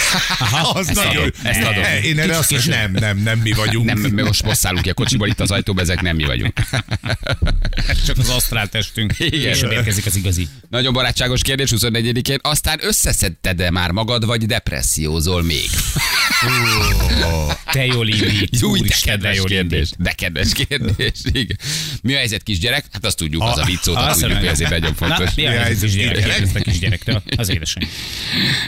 [0.72, 1.16] az ezt nagyon.
[1.16, 1.84] adom, ezt adom.
[2.02, 3.86] Én erre azt mondom, nem, nem, nem mi vagyunk.
[3.86, 6.52] Nem, mi most bosszálunk ki a kocsiból, itt az ajtóban, ezek nem mi vagyunk.
[8.06, 9.14] Csak az asztrál testünk.
[9.18, 9.40] Igen.
[9.40, 10.48] És érkezik az igazi.
[10.70, 12.38] Nagyon barátságos kérdés 24-én.
[12.42, 15.70] Aztán összeszedted-e már magad, vagy depressziózol még?
[17.72, 18.48] Te jól írni.
[18.60, 19.90] Jó, de kedves jól kérdés.
[19.98, 21.12] De kedves kérdés.
[21.32, 21.58] Igen.
[22.02, 22.84] Mi a helyzet kisgyerek?
[22.92, 25.34] Hát azt tudjuk, az a vicc szót, Azt tudjuk, hogy ezért nagyon Na, fontos.
[25.34, 26.24] mi a Mi a helyzet kisgyerek?
[26.24, 27.22] Kérdezte kisgyerektől.
[27.36, 27.88] Az édesanyja.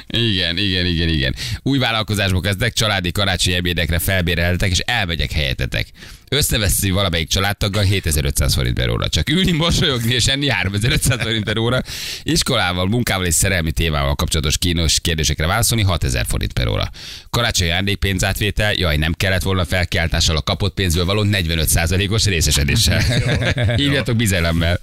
[0.07, 1.14] Igen, igen, igen, igen.
[1.63, 5.87] Új vállalkozásba kezdek, családi karácsonyi ebédekre felbéreltek, és elmegyek helyetetek.
[6.35, 9.09] Összeveszi valamelyik családtaggal 7500 forint per óra.
[9.09, 11.83] Csak ülni, mosolyogni és enni 3500 forint per óra.
[12.23, 16.91] Iskolával, munkával és szerelmi témával kapcsolatos kínos kérdésekre válaszolni 6000 forint per óra.
[17.31, 23.01] Karácsonyi ajándékpénzátvétel, jaj, nem kellett volna felkiáltással a kapott pénzből való 45%-os részesedéssel.
[23.77, 24.81] Hívjatok bizalommal.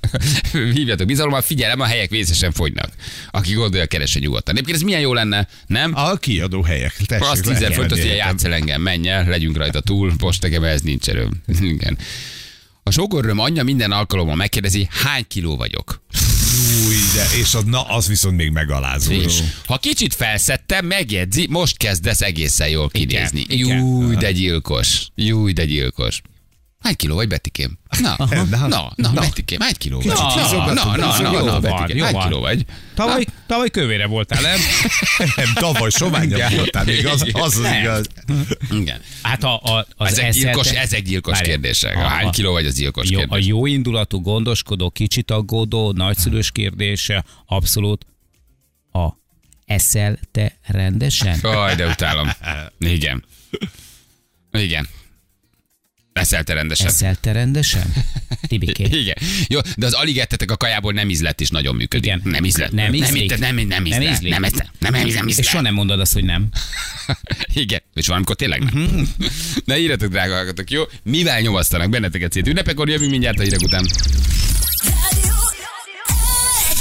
[0.51, 2.89] Hívjatok bizalommal, figyelem, a helyek vészesen fogynak.
[3.31, 4.53] Aki gondolja, keresse nyugodtan.
[4.53, 5.91] Egyébként ez milyen jó lenne, nem?
[5.95, 6.93] A kiadó helyek.
[7.05, 10.63] Tessék, Azt lehet 10 fontos, hogy játsz el engem, menj el, legyünk rajta túl, postegem,
[10.63, 11.40] ez nincs erőm.
[11.61, 11.97] Igen.
[12.83, 16.01] A sógorröm anyja minden alkalommal megkérdezi, hány kiló vagyok.
[16.87, 19.11] Új, de, és az, na, az viszont még megalázó.
[19.11, 23.45] És ha kicsit felszettem, megjegyzi, most kezdesz egészen jól kinézni.
[23.47, 25.07] Júj, de gyilkos.
[25.15, 26.21] Júj, de gyilkos.
[26.81, 27.77] Hány kiló vagy, Betikém?
[28.01, 30.07] Na, na, na, na, na Betikém, hány kiló vagy?
[30.15, 32.65] Na, na, na, na, na, van, Betikém, hány kiló vagy?
[32.95, 34.59] Tavaly, tavaly kövére voltál, nem?
[35.35, 38.05] Nem, tavaly soványabb voltál, még az az, az igaz.
[38.71, 39.01] Igen.
[39.21, 41.95] Hát a, a, az Ezek gyilkos, eszed- ezek gyilkos kérdések.
[41.95, 43.45] A- A hány a- kiló vagy, az gyilkos Jó, a kérdés.
[43.45, 48.05] jó indulatú, gondoskodó, kicsit aggódó, nagyszülős kérdése, abszolút
[48.91, 49.07] a
[49.65, 51.39] eszel te rendesen?
[51.41, 52.29] Aj, de utálom.
[52.79, 53.23] Igen.
[54.51, 54.87] Igen.
[56.13, 56.87] Eszel te rendesen.
[56.87, 57.93] Eszel te rendesen?
[58.47, 58.83] Tibiké.
[59.01, 59.15] Igen.
[59.47, 62.05] Jó, de az alig ettetek a kajából nem ízlet is nagyon működik.
[62.05, 62.21] Igen.
[62.23, 62.71] Nem ízlet.
[62.71, 63.37] Nem nem, ízlik.
[63.37, 64.11] nem, nem, Nem ízlet.
[64.11, 64.31] ízlik.
[64.31, 64.69] Nem, ízlet.
[64.79, 65.45] nem, nem, nem És ízlet.
[65.45, 66.49] soha nem mondod azt, hogy nem.
[67.53, 67.81] Igen.
[67.93, 68.83] És valamikor tényleg nem.
[68.83, 69.01] Mhm.
[69.65, 70.83] Ne írjatok, drága hallgatók, jó?
[71.03, 73.85] Mivel nyomasztanak benneteket szét ünnepekor, jövünk mindjárt a hírek után.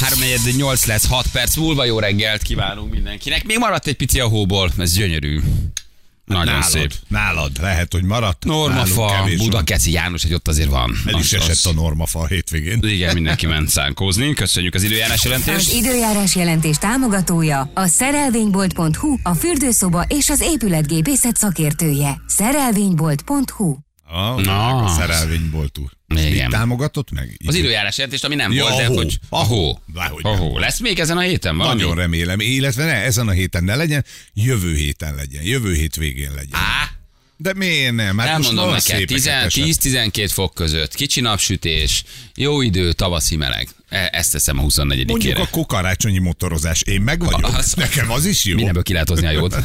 [0.01, 0.19] 3
[0.87, 3.45] lesz, 6 perc múlva jó reggelt kívánunk mindenkinek.
[3.45, 5.41] Még maradt egy pici a hóból, ez gyönyörű.
[6.39, 6.93] Nagyon nálad, szép.
[7.09, 8.45] Nálad lehet, hogy maradt.
[8.45, 9.25] Normafa.
[9.37, 10.97] Budakeci János, hogy ott azért van.
[11.07, 12.79] El is az- esett a normafa a hétvégén.
[12.83, 14.33] Igen, mindenki ment szánkózni.
[14.35, 15.57] Köszönjük az időjárás jelentést.
[15.69, 22.21] Az időjárás jelentés támogatója a szerelvénybolt.hu, a fürdőszoba és az épületgépészet szakértője.
[22.27, 23.77] Szerelvénybolt.hu
[24.13, 25.89] Ah, Na, a szerelvényboltú.
[26.11, 26.31] Igen.
[26.33, 27.37] Mit támogatott meg?
[27.47, 28.95] Az időjárás jelentést, ami nem Ja, volt, de a hó.
[28.97, 29.65] hogy A a hó.
[29.65, 29.79] hó.
[29.95, 30.39] Dehogy A nem.
[30.39, 30.59] hó.
[30.59, 31.81] Lesz még ezen a héten valami?
[31.81, 36.31] Nagyon remélem, illetve ne, ezen a héten ne legyen, jövő héten legyen, jövő hét végén
[36.35, 36.51] legyen.
[36.53, 36.91] Á,
[37.37, 38.19] De miért nem?
[38.19, 40.13] Hát elmondom neked, szépeket 10 esett.
[40.13, 43.69] 10-12 fok között, kicsi napsütés, jó idő, tavaszi meleg.
[43.89, 46.83] E- Ezt teszem a 24 Mondjuk akkor karácsonyi motorozás.
[46.83, 47.57] Én meg vagyok.
[47.57, 48.55] Az- Nekem az is jó.
[48.55, 49.57] Mindenből ki lehet hozni a jót.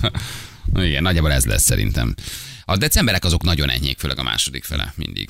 [0.76, 2.14] Igen, nagyjából ez lesz szerintem.
[2.64, 5.28] A decemberek azok nagyon enyhék, főleg a második fele, mindig.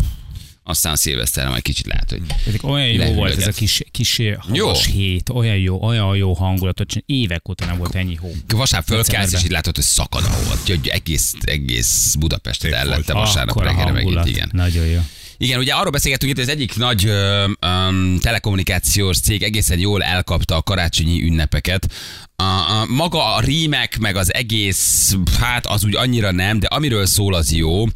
[0.62, 4.86] Aztán szilveszterre majd kicsit lehet, hogy Ezek olyan jó volt ez a kis, kis havas
[4.86, 4.92] Jó.
[4.92, 7.04] hét, olyan jó, olyan jó hangulatot, csinál.
[7.06, 8.32] évek óta nem volt ennyi hó.
[8.48, 10.52] vasárnap fölkelsz, és így látod, hogy szakad a hó.
[10.60, 14.26] Úgyhogy egész, egész Budapestet ellette vasárnap reggelre megint, hangulat.
[14.28, 14.48] igen.
[14.52, 15.00] Nagyon jó.
[15.36, 20.02] Igen, ugye arról beszélgettünk itt, hogy az egyik nagy ö, ö, telekommunikációs cég egészen jól
[20.02, 21.92] elkapta a karácsonyi ünnepeket.
[22.36, 27.06] A, a, maga a rímek, meg az egész, hát az úgy annyira nem, de amiről
[27.06, 27.86] szól az jó.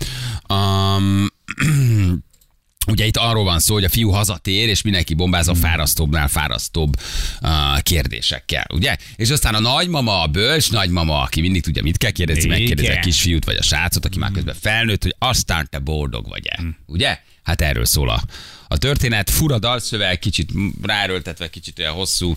[0.49, 1.27] Um,
[2.87, 6.97] Ugye itt arról van szó, hogy a fiú hazatér, és mindenki bombáz a fárasztóbbnál fárasztóbb
[7.43, 8.97] uh, kérdésekkel, ugye?
[9.17, 13.01] És aztán a nagymama, a bölcs nagymama, aki mindig tudja, mit kell kérdezni, megkérdezi a
[13.01, 17.19] kisfiút, vagy a srácot, aki már közben felnőtt, hogy aztán te boldog vagy-e, ugye?
[17.43, 18.23] Hát erről szól a,
[18.69, 19.31] a történet.
[19.31, 20.51] Fura dalszöveg, kicsit
[20.83, 22.37] ráerőltetve, kicsit olyan hosszú,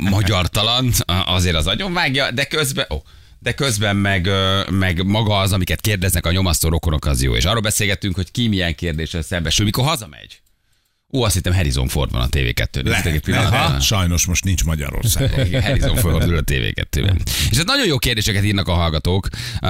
[0.00, 3.02] magyartalan, azért az agyonvágja, de közben, ó,
[3.44, 4.28] de közben meg,
[4.70, 7.36] meg maga az, amiket kérdeznek a nyomasztó rokonok, az jó.
[7.36, 10.40] És arról beszélgettünk, hogy ki milyen kérdéssel szembesül, mikor hazamegy.
[11.12, 12.82] Ó, azt hittem Harrison Ford van a TV2-n.
[12.82, 13.58] Néztek egy Lehet, pillanatra?
[13.58, 13.82] lehet.
[13.82, 15.46] Sajnos most nincs Magyarországon.
[15.46, 17.20] Igen, Harrison Ford ül a TV2-ben.
[17.50, 19.28] És ez nagyon jó kérdéseket írnak a hallgatók.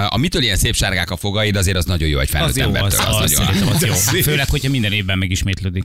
[0.09, 2.63] A mitől ilyen szép sárgák a fogaid, azért az nagyon jó egy felnőtt Az jó,
[2.63, 3.01] az, embertől.
[3.01, 3.95] az, az, nagyon- szerintem az De jó.
[3.95, 4.23] szép.
[4.31, 5.85] Főleg, hogyha minden évben megismétlődik.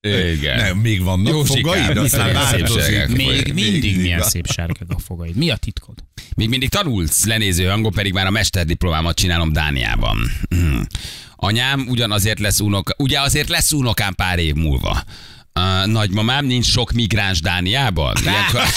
[0.00, 0.56] Igen.
[0.56, 3.06] Nem, még vannak Jó fogaid, aztán változik.
[3.06, 5.36] Még mindig milyen szép sárgák a fogaid.
[5.36, 5.94] Mi a titkod?
[6.36, 10.18] Még mindig tanulsz lenéző hangon, pedig már a mesterdiplomámat csinálom Dániában.
[11.36, 15.04] Anyám ugyanazért lesz unoka, ugye azért lesz unokám pár év múlva.
[15.58, 18.16] Uh, nagymamám nincs sok migráns Dániában.
[18.22, 18.62] Ilyenkor...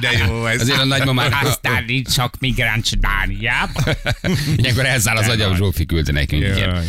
[0.00, 0.60] De jó ez.
[0.60, 1.32] Azért a nagymamám...
[1.42, 3.84] Aztán nincs csak migráns Dániában.
[4.56, 6.42] Ilyenkor elszáll az agyam, Zsófi küldte nekünk.
[6.42, 6.84] Igen.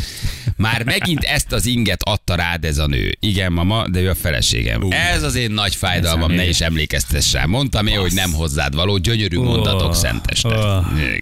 [0.58, 3.18] Már megint ezt az inget adta rád ez a nő.
[3.20, 4.84] Igen, mama, de ő a feleségem.
[4.84, 4.92] Ú.
[4.92, 7.46] Ez az én nagy fájdalmam, a ne is emlékeztess rá.
[7.46, 10.84] Mondtam én, hogy nem hozzád való, gyönyörű mondatok szenteste.
[10.98, 11.22] Igen.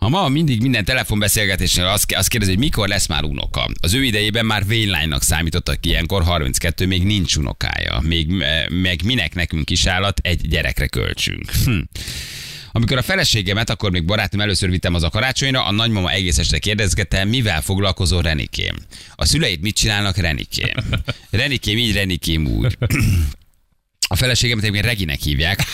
[0.00, 3.68] Ha ma mindig minden telefonbeszélgetésnél azt, azt kérdezi, hogy mikor lesz már unoka.
[3.80, 8.00] Az ő idejében már vénylánynak számítottak ilyenkor, 32, még nincs unokája.
[8.02, 11.50] Még, meg minek nekünk kisállat, egy gyerekre költsünk.
[11.64, 11.78] Hm.
[12.72, 16.58] Amikor a feleségemet, akkor még barátom először vittem az a karácsonyra, a nagymama egész este
[16.58, 18.76] kérdezgette, mivel foglalkozol Renikém.
[19.14, 20.74] A szüleid mit csinálnak Renikém?
[21.30, 22.76] Renikém így, Renikém úgy.
[24.12, 25.64] A feleségemet egyébként Reginek hívják.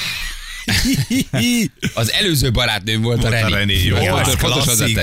[1.95, 3.53] Az előző barátnőm volt a a Reni.
[3.53, 4.99] Reni, jó, Jó, ez klasszik.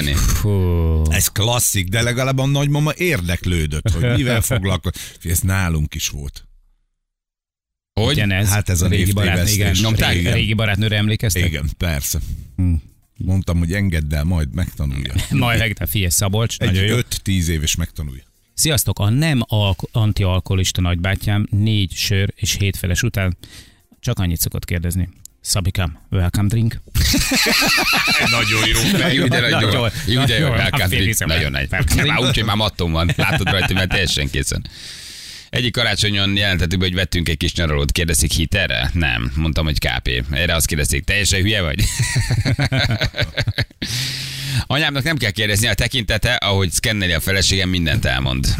[1.10, 5.02] Ez klasszik, de legalább a nagymama érdeklődött, hogy mivel foglalkozik.
[5.24, 6.48] Ez nálunk is volt.
[7.94, 8.14] Hogy?
[8.14, 8.50] Ugyanez.
[8.50, 9.80] Hát ez a régi barát, névtévesztés.
[9.80, 9.92] igen.
[9.92, 10.14] Nyomták?
[10.14, 11.46] Régi, régi barátnőre emlékeztek?
[11.46, 12.20] Igen, persze.
[12.56, 12.74] Hm.
[13.18, 15.14] Mondtam, hogy engedd el, majd megtanulja.
[15.30, 16.98] Majd meg a Fies Szabolcs, Egy nagyon jó.
[17.24, 18.24] 5-10 éves megtanulja.
[18.54, 23.38] Sziasztok, a nem alk- antialkoholista nagybátyám négy sör és hét feles után
[24.00, 25.10] csak annyit szokott kérdezni.
[25.46, 26.82] Szabikám, welcome drink.
[28.30, 29.10] Nagyon jó.
[29.12, 29.70] Jó, de nagyon jó.
[29.72, 30.50] Jó, jó, Nagyon jó.
[30.50, 31.26] Welcome drink.
[31.26, 31.68] Nagyon nagy.
[31.70, 32.20] Már drink.
[32.20, 33.14] úgy, hogy már mattom van.
[33.16, 34.66] Látod rajta, már teljesen készen.
[35.50, 37.92] Egyik karácsonyon jelentettük be, hogy vettünk egy kis nyaralót.
[37.92, 38.90] Kérdezik hit erre?
[38.94, 39.32] Nem.
[39.36, 40.24] Mondtam, hogy KP.
[40.32, 41.84] Erre azt kérdezik, teljesen hülye vagy?
[44.68, 48.56] Anyámnak nem kell kérdezni, a tekintete, ahogy szkenneli a feleségem, mindent elmond.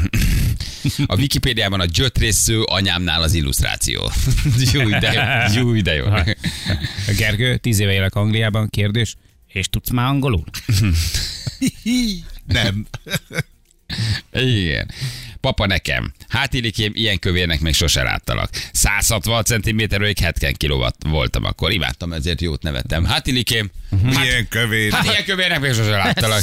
[1.06, 4.12] A Wikipédiában a gyötrésző anyámnál az illusztráció.
[4.74, 6.06] Jó, de jó, jó, de jó.
[7.18, 9.16] Gergő, tíz éve élek Angliában, kérdés,
[9.48, 10.44] és tudsz már angolul?
[12.46, 12.86] Nem.
[14.32, 14.92] Igen.
[15.40, 16.14] Papa nekem.
[16.28, 18.50] Hát Ilikém, ilyen kövérnek még sose láttalak.
[18.72, 21.72] 160 cm-ről 70 kg voltam akkor.
[21.72, 23.06] Imádtam, ezért jót nevettem.
[23.06, 23.70] Hát Ilikém,
[24.04, 24.92] Milyen kövér.
[24.92, 26.42] hát ilyen kövérnek még sose láttalak.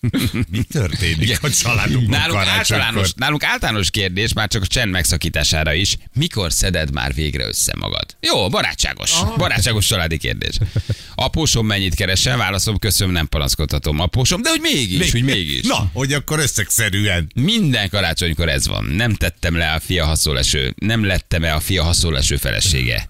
[0.52, 2.84] Mi történik a családunkban Nálunk karácsonykor?
[2.84, 5.96] általános, nálunk általános kérdés, már csak a csend megszakítására is.
[6.12, 8.16] Mikor szeded már végre össze magad?
[8.20, 9.12] Jó, barátságos.
[9.36, 10.58] Barátságos családi kérdés.
[11.14, 12.36] Apósom mennyit keresel?
[12.36, 14.00] Válaszom, köszönöm, nem panaszkodhatom.
[14.00, 15.66] Apósom, de hogy mégis, hogy mégis.
[15.66, 17.30] Na, hogy akkor összegszerűen.
[17.34, 18.84] Minden karácsonykor ez van.
[18.84, 23.06] Nem tettem le a fia haszóleső, nem lettem el a fia haszóleső felesége.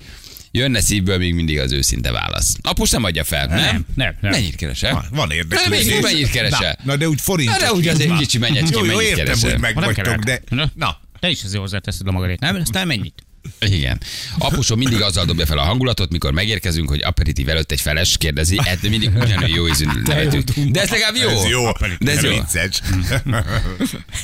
[0.53, 2.57] Jönne szívből még mindig az őszinte válasz.
[2.63, 3.59] Apus nem adja fel, nem?
[3.59, 4.31] Nem, nem, nem.
[4.31, 4.93] Mennyit keresel?
[4.93, 5.85] Van, van érdeklődés.
[5.87, 6.77] még mennyit keresel?
[6.79, 7.51] Na, na, de úgy forint.
[7.51, 9.51] Na, de úgy azért kicsi mennyit, Jó, jó, mennyit értem, keresel?
[9.51, 10.45] hogy meg Ha nem vagytok, kellett.
[10.49, 10.57] de...
[10.57, 10.71] Na.
[10.75, 12.57] Na, Te is azért hozzáteszed a magadét, nem?
[12.57, 13.25] Aztán mennyit?
[13.61, 14.01] Igen.
[14.39, 18.59] Apusom mindig azzal dobja fel a hangulatot, mikor megérkezünk, hogy aperitív előtt egy feles kérdezi,
[18.65, 20.51] ettől mindig ugyanolyan jó ízű nevetünk.
[20.71, 21.29] De ez legalább jó.
[21.29, 21.71] ez jó.
[21.99, 22.31] De ez jó.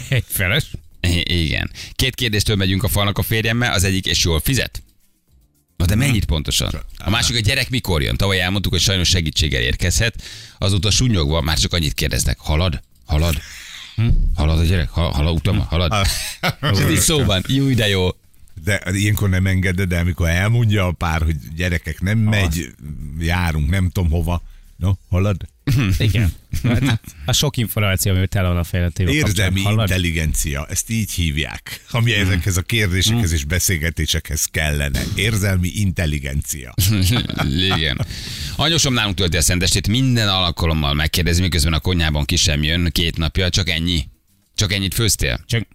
[0.08, 0.64] Egy feles.
[1.22, 1.70] Igen.
[1.92, 4.82] Két kérdéstől megyünk a falnak a férjemmel, az egyik, és jól fizet?
[5.76, 6.82] Na de mennyit pontosan?
[6.98, 8.16] A másik, a gyerek mikor jön?
[8.16, 10.22] Tavaly elmondtuk, hogy sajnos segítséggel érkezhet.
[10.58, 12.38] Azóta sunyogva már csak annyit kérdeznek.
[12.38, 12.82] Halad?
[13.06, 13.34] Halad?
[14.34, 14.88] Halad a gyerek?
[14.88, 16.06] Ha, halad, utam, halad?
[16.60, 17.44] Ez így szóban.
[17.46, 18.08] Jó, de jó.
[18.64, 22.74] De ilyenkor nem engeded el, amikor elmondja a pár, hogy gyerekek nem megy,
[23.18, 24.42] járunk, nem tudom hova.
[24.76, 25.36] No, halad?
[25.98, 26.32] Igen.
[26.62, 29.62] Hát, a sok információ, ami tele van a kapcsolatban.
[29.62, 29.80] Hallod?
[29.80, 35.02] intelligencia, ezt így hívják, ami ezekhez a kérdésekhez és beszélgetésekhez kellene.
[35.14, 36.74] Érzelmi intelligencia.
[37.76, 38.06] Igen.
[38.56, 43.16] Anyósom nálunk tölti a szentestét, minden alkalommal megkérdezi, miközben a konyhában ki sem jön, két
[43.16, 44.08] napja, csak ennyi.
[44.54, 45.40] Csak ennyit főztél?
[45.46, 45.66] Csak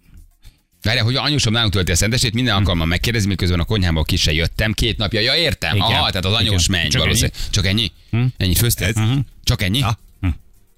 [0.82, 4.32] Várjál, hogy anyósom nálunk tölti a szentestét, minden alkalommal megkérdezi, miközben a konyhából ki se
[4.32, 5.20] jöttem, két napja.
[5.20, 5.74] Ja, értem.
[5.76, 5.86] Igen.
[5.86, 7.34] Aha, tehát az anyós menny Csak valószínűleg.
[7.50, 7.92] Csak ennyi?
[8.36, 8.86] Ennyit főztél?
[8.86, 8.94] Ez?
[9.44, 9.78] Csak ennyi?
[9.78, 9.98] Na.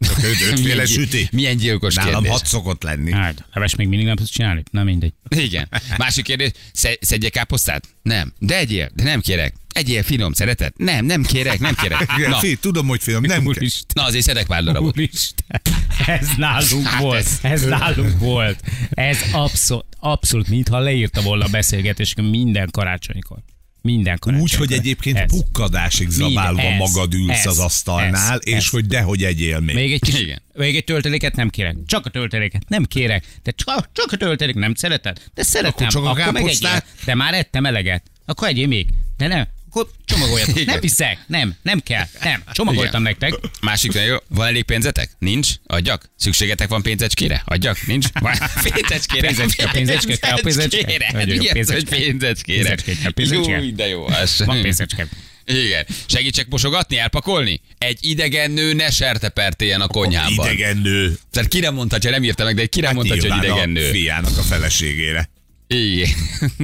[0.01, 1.29] Csak öt- ötféle Milyen- süti.
[1.33, 2.31] Milyen gyilkos Nálam kérdés.
[2.31, 3.13] hat szokott lenni.
[3.13, 4.63] hát, heves még mindig nem tudsz csinálni?
[4.71, 5.13] Na mindegy.
[5.29, 5.69] Igen.
[5.97, 7.85] Másik kérdés, sze- szedjek káposztát?
[8.03, 8.33] Nem.
[8.39, 9.55] De egyél, de nem kérek.
[9.75, 10.73] Egyél finom, szereted?
[10.77, 12.17] Nem, nem kérek, nem kérek.
[12.29, 13.47] Na, fi, tudom, hogy fiam, nem.
[13.47, 13.87] Úristen.
[13.95, 14.97] na azért szedek pár darabot.
[14.97, 15.61] Úristen.
[16.07, 17.19] Ez nálunk Hát volt.
[17.25, 18.61] ez- Ez, nálunk volt.
[18.91, 23.39] Ez abszolút, abszolút mintha leírta volna a beszélgetésünk minden karácsonykor.
[23.83, 24.61] Minden karácsonykor.
[24.61, 25.31] Úgy, hogy egyébként Ez.
[25.31, 28.69] pukkadásig zabálva ez, magad ülsz ez, az asztalnál, ez, és ez.
[28.69, 29.75] hogy dehogy egyél még.
[29.75, 30.43] Még egy kis, Igen.
[30.53, 31.77] még egy tölteléket nem kérek.
[31.87, 33.25] Csak a tölteléket nem kérek.
[33.43, 35.21] De csak, csak a töltelék nem szereted?
[35.35, 35.87] De szeretem.
[35.87, 36.83] Akkor csak a akkor meg egyél.
[37.05, 38.03] De már ettem eleget.
[38.25, 38.87] Akkor egyél még.
[39.17, 39.47] De nem.
[39.77, 40.55] Akkor csomagoljatok.
[40.57, 40.67] Igen.
[40.67, 41.19] Nem hiszek.
[41.27, 41.55] Nem.
[41.63, 42.05] Nem kell.
[42.23, 42.43] Nem.
[42.53, 43.17] Csomagoltam Igen.
[43.21, 43.51] nektek.
[43.61, 44.17] Másik jó.
[44.29, 45.11] Van elég pénzetek?
[45.19, 45.49] Nincs?
[45.67, 46.11] Adjak?
[46.17, 47.43] Szükségetek van pénzecskére?
[47.45, 47.87] Adjak?
[47.87, 48.07] Nincs?
[48.21, 48.33] Van
[48.75, 49.27] pénzecskére?
[49.27, 50.41] Pénzecske, pénzecske, kell pénzecske?
[50.43, 51.11] Pénzecskére.
[51.13, 51.97] Nagyon jó, Mi az, hogy pénzecske.
[51.97, 52.75] pénzecskére?
[53.15, 53.61] Pénzecske.
[53.61, 54.07] Jó, de jó.
[54.07, 54.43] az.
[54.47, 55.07] Van pénzecske.
[55.45, 55.87] Igen.
[56.07, 57.61] Segítsek mosogatni, elpakolni?
[57.79, 60.53] Egy idegen nő ne sertepertéljen a konyhában.
[60.53, 61.19] Idegen nő.
[61.31, 63.91] Tehát kire mondta, ha nem írta meg, de kire Hát mondta, hogy idegen a nő?
[63.91, 65.29] fiának a feleségére.
[65.75, 66.09] Igen.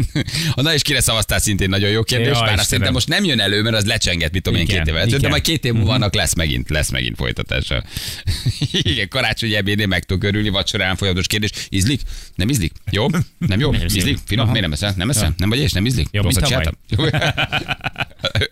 [0.54, 3.40] Na és kire szavaztál szintén nagyon jó kérdés, Jaj, bár azt szerintem most nem jön
[3.40, 6.14] elő, mert az lecsenget, mit tudom én, két évvel de majd két év múlva annak
[6.14, 7.84] lesz megint, lesz megint folytatása.
[8.72, 11.50] Igen, karácsonyi ebédnél meg tudok örülni, vacsorán folyamatos kérdés.
[11.68, 12.00] Ízlik?
[12.34, 12.72] Nem ízlik?
[12.90, 13.06] Jó?
[13.38, 13.74] Nem jó?
[13.74, 14.18] Ízlik?
[14.26, 14.44] Finom?
[14.44, 14.52] Aha.
[14.52, 14.94] Miért nem eszel?
[14.96, 15.34] Nem eszel?
[15.36, 16.08] Nem vagy és nem ízlik?
[16.10, 16.74] Jobb, Rosszat csináltam?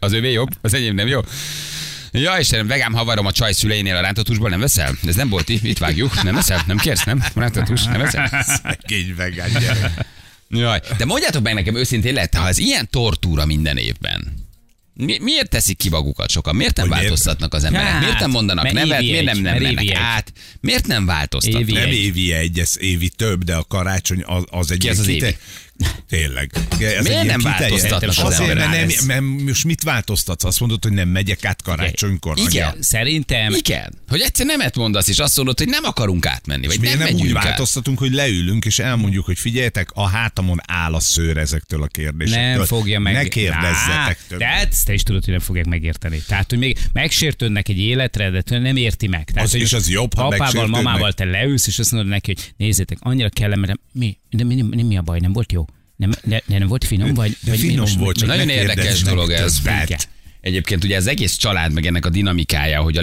[0.00, 1.20] Az övé jobb, az enyém nem jó.
[2.12, 4.96] Ja, Istenem, vegám havarom a csaj szüleinél a rántatusból, nem veszel?
[5.06, 6.22] Ez nem bolti, itt vágjuk.
[6.22, 6.62] Nem veszel?
[6.66, 7.24] Nem kérsz, nem?
[7.34, 8.44] Rántatus, nem veszel?
[8.46, 10.06] Szegény vegán gyerek.
[10.48, 14.46] Jaj, de mondjátok meg nekem őszintén lehet, ha ez ilyen tortúra minden évben,
[15.04, 16.56] mi, miért teszik ki magukat sokan?
[16.56, 17.88] Miért nem Hogy változtatnak az emberek?
[17.88, 19.00] Hát, miért nem mondanak mert nevet?
[19.00, 20.32] Miért nem nem mennek át?
[20.60, 21.60] Miért nem változtatnak?
[21.60, 21.94] Évi Nem egy.
[21.94, 25.36] évi egy, ez évi több, de a karácsony az, az egy Ki az az évi?
[26.08, 26.50] Tényleg.
[26.80, 28.70] Ez Miért nem változtatnak az Azért, mert,
[29.06, 30.44] nem, mert most mit változtatsz?
[30.44, 32.38] Azt mondod, hogy nem megyek át karácsonykor.
[32.38, 32.68] Igen.
[32.68, 32.82] anya.
[32.82, 33.94] Szerintem Igen.
[34.08, 37.08] Hogy egyszer nemet mondasz, és azt mondod, hogy nem akarunk átmenni, vagy És miért nem,
[37.08, 37.44] nem, úgy át.
[37.44, 42.56] változtatunk, hogy leülünk, és elmondjuk, hogy figyeljetek, a hátamon áll a szőr ezektől a kérdésektől.
[42.56, 43.12] nem fogja meg.
[43.14, 44.48] Ne kérdezzetek többet.
[44.48, 46.22] De ezt te is tudod, hogy nem fogják megérteni.
[46.26, 49.30] Tehát, hogy még megsértődnek egy életre, de nem érti meg.
[49.30, 50.82] Tehát, Az- és az jobb, ha Apával, megsértődnek.
[50.82, 53.80] mamával te leülsz, és azt mondod neki, hogy nézzétek, annyira kellemetlen.
[53.92, 54.18] Mi?
[54.30, 55.18] De mi, mi, mi a baj?
[55.18, 55.66] Nem volt jó?
[55.98, 57.14] Nem, de nem volt finom?
[57.14, 59.56] Vagy, De vagy finom most- volt, csak Nagyon ne érdekes dolog ez.
[60.40, 63.02] Egyébként ugye az egész család, meg ennek a dinamikája, hogy a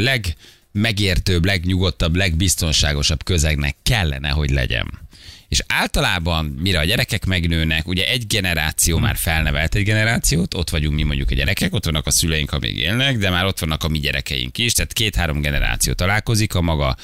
[0.76, 5.04] legmegértőbb, legnyugodtabb, legbiztonságosabb közegnek kellene, hogy legyen.
[5.48, 10.96] És általában, mire a gyerekek megnőnek, ugye egy generáció már felnevelt egy generációt, ott vagyunk
[10.96, 13.84] mi mondjuk a gyerekek, ott vannak a szüleink, ha még élnek, de már ott vannak
[13.84, 16.98] a mi gyerekeink is, tehát két-három generáció találkozik a maga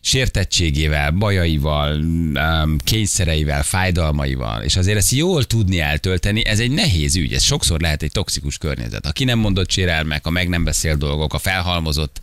[0.00, 2.04] sértettségével, bajaival,
[2.84, 8.02] kényszereivel, fájdalmaival, és azért ezt jól tudni eltölteni, ez egy nehéz ügy, ez sokszor lehet
[8.02, 9.06] egy toxikus környezet.
[9.06, 12.20] A ki nem mondott sérelmek, a meg nem beszélt dolgok, a felhalmozott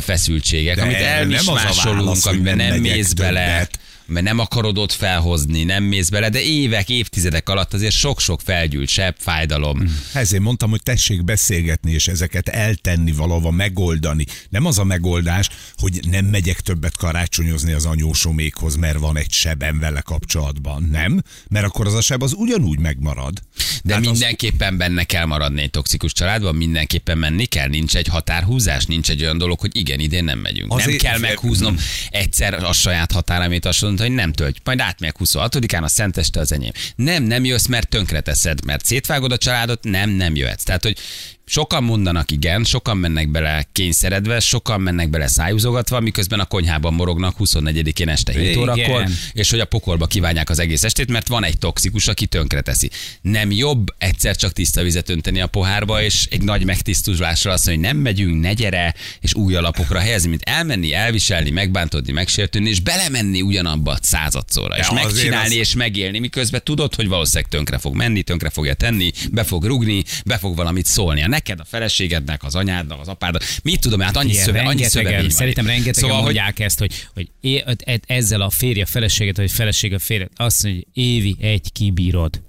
[0.00, 3.78] feszültségek, De amit erre nem hogy amiben nem mész bele, többet.
[4.06, 8.88] Mert nem akarod ott felhozni, nem mész bele, de évek, évtizedek alatt azért sok-sok felgyűlt
[8.88, 9.96] sebb, fájdalom.
[10.12, 14.24] Ezért mondtam, hogy tessék beszélgetni, és ezeket eltenni valahova, megoldani.
[14.48, 19.78] Nem az a megoldás, hogy nem megyek többet karácsonyozni az anyósomékhoz, mert van egy sebem
[19.78, 20.88] vele kapcsolatban.
[20.90, 21.22] Nem?
[21.48, 23.42] Mert akkor az a seb az ugyanúgy megmarad.
[23.84, 28.06] De Hát az- mindenképpen benne kell maradni egy toxikus családban, mindenképpen menni kell, nincs egy
[28.08, 30.68] határhúzás, nincs egy olyan dolog, hogy igen, idén nem megyünk.
[30.68, 31.76] nem Azért- kell meghúznom
[32.10, 36.52] egyszer a saját határamét, azt mondta, hogy nem töltj, majd átmegyek 26-án, a szenteste az
[36.52, 36.72] enyém.
[36.96, 40.62] Nem, nem jössz, mert tönkreteszed, mert szétvágod a családot, nem, nem jöhetsz.
[40.62, 40.98] Tehát, hogy
[41.46, 47.36] sokan mondanak igen, sokan mennek bele kényszeredve, sokan mennek bele szájúzogatva, miközben a konyhában morognak
[47.38, 48.58] 24-én este 7 Igen.
[48.58, 52.90] órakor, és hogy a pokolba kívánják az egész estét, mert van egy toxikus, aki tönkreteszi.
[53.20, 57.86] Nem jobb egyszer csak tiszta vizet önteni a pohárba, és egy nagy megtisztulással azt mondani,
[57.86, 62.80] hogy nem megyünk, ne gyere, és új alapokra helyezni, mint elmenni, elviselni, megbántodni, megsértődni, és
[62.80, 67.78] belemenni ugyanabba századszorra, és De azért megcsinálni, az- és megélni, miközben tudod, hogy valószínűleg tönkre
[67.78, 71.22] fog menni, tönkre fogja tenni, be fog rugni, be fog valamit szólni.
[71.34, 74.86] A neked, a feleségednek, az anyádnak, az apádnak, mit tudom, hát annyi, Igen, szöve, annyi
[74.92, 75.30] van.
[75.30, 79.36] Szerintem rengetegen szóval, szóval, hogy mondják ezt, hogy, hogy é, e- ezzel a férje feleséget,
[79.36, 82.40] vagy feleség a férje, azt mondja, hogy évi egy kibírod.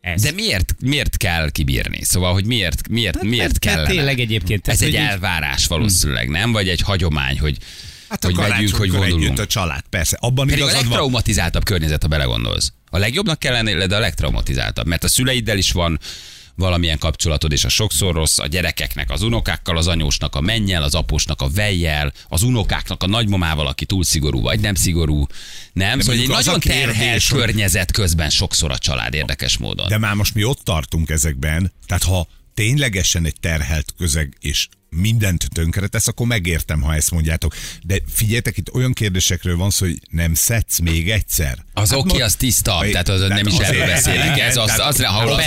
[0.00, 0.22] Ez.
[0.22, 2.04] De miért, miért kell kibírni?
[2.04, 5.10] Szóval, hogy miért, miért, Hát, miért hát, hát tényleg egyébként, Ez tehát, egy hogy így-
[5.12, 6.52] elvárás valószínűleg, nem?
[6.52, 7.56] Vagy egy hagyomány, hogy,
[8.08, 9.38] Hát a hogy megyünk, hogy együtt vonulunk.
[9.38, 10.16] a család, persze.
[10.20, 10.88] Abban Pedig a igazad van.
[10.90, 12.72] legtraumatizáltabb környezet, ha belegondolsz.
[12.90, 14.86] A legjobbnak kell lenni, de a legtraumatizáltabb.
[14.86, 15.98] Mert a szüleiddel is van
[16.56, 20.94] valamilyen kapcsolatod, és a sokszor rossz, a gyerekeknek, az unokákkal, az anyósnak a mennyel, az
[20.94, 25.26] apósnak a vejjel, az unokáknak a nagymamával, aki túl szigorú, vagy nem szigorú.
[25.72, 26.00] Nem?
[26.00, 29.88] Szóval egy nagyon hogy- környezet közben sokszor a család érdekes módon.
[29.88, 35.48] De már most mi ott tartunk ezekben, tehát ha ténylegesen egy terhelt közeg, és mindent
[35.52, 37.54] tönkretesz, akkor megértem, ha ezt mondjátok.
[37.82, 41.64] De figyeljetek, itt olyan kérdésekről van szó, hogy nem szedsz még egyszer.
[41.76, 44.38] Az Hát oké, az tiszta, Ay, tehát az tehát nem is azért- erről beszélünk.
[44.38, 45.44] Ez az, az, az, ahol az,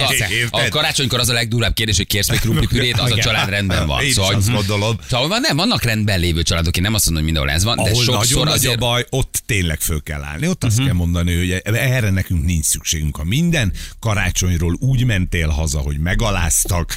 [0.52, 3.88] a, a karácsonykor az a legdurvább kérdés, hogy kérsz még krumplipürét, az a család rendben
[3.88, 4.04] van.
[4.04, 5.00] Én Szóval, azt gondolom.
[5.10, 7.76] Szóval van, nem, vannak rendben lévő családok, én nem azt mondom, hogy mindenhol ez van,
[7.76, 8.80] de Ahol nagyon sokszor nagy a azért...
[8.80, 10.48] baj, ott tényleg föl kell állni.
[10.48, 13.16] Ott azt kell mondani, hogy erre nekünk nincs szükségünk.
[13.16, 16.96] Ha minden karácsonyról úgy mentél haza, hogy megaláztak,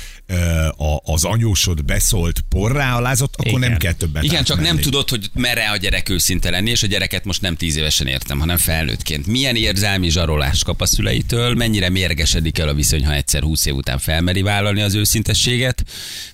[0.76, 3.60] a- az anyósod beszólt, porrá alázott, akkor Igen.
[3.60, 6.86] nem kell többet Igen, csak nem tudod, hogy merre a gyerek őszinte lenni, és a
[6.86, 9.19] gyereket most nem tíz évesen értem, hanem felnőttként.
[9.26, 13.74] Milyen érzelmi zsarolást kap a szüleitől, mennyire mérgesedik el a viszony, ha egyszer húsz év
[13.74, 15.84] után felmeri vállalni az őszintességet,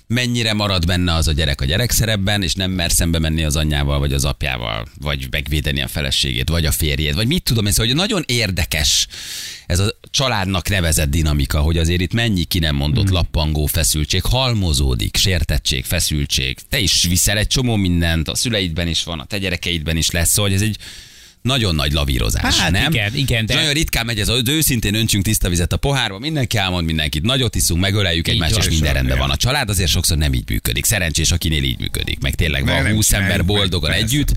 [0.07, 3.99] mennyire marad benne az a gyerek a gyerekszerepben, és nem mer szembe menni az anyjával,
[3.99, 7.87] vagy az apjával, vagy megvédeni a feleségét, vagy a férjét, vagy mit tudom én, szóval,
[7.87, 9.07] hogy nagyon érdekes
[9.67, 15.17] ez a családnak nevezett dinamika, hogy azért itt mennyi ki nem mondott lappangó feszültség, halmozódik,
[15.17, 16.57] sértettség, feszültség.
[16.69, 20.29] Te is viszel egy csomó mindent, a szüleidben is van, a te gyerekeidben is lesz,
[20.29, 20.77] szóval hogy ez egy
[21.41, 22.91] nagyon nagy lavírozás, Hát nem?
[22.93, 26.57] igen, igen, de- Nagyon ritkán megy ez, hogy őszintén öntsünk tiszta vizet a pohárba, mindenki
[26.57, 28.63] elmond mindenkit, nagyot iszunk, megöleljük Így egymást, van.
[28.63, 29.29] és minden rendben van.
[29.29, 30.85] A család azért sokszor nem így működik.
[30.85, 34.05] Szerencsés, akinél így működik, meg tényleg van nem 20 ember boldogan persze.
[34.05, 34.31] együtt,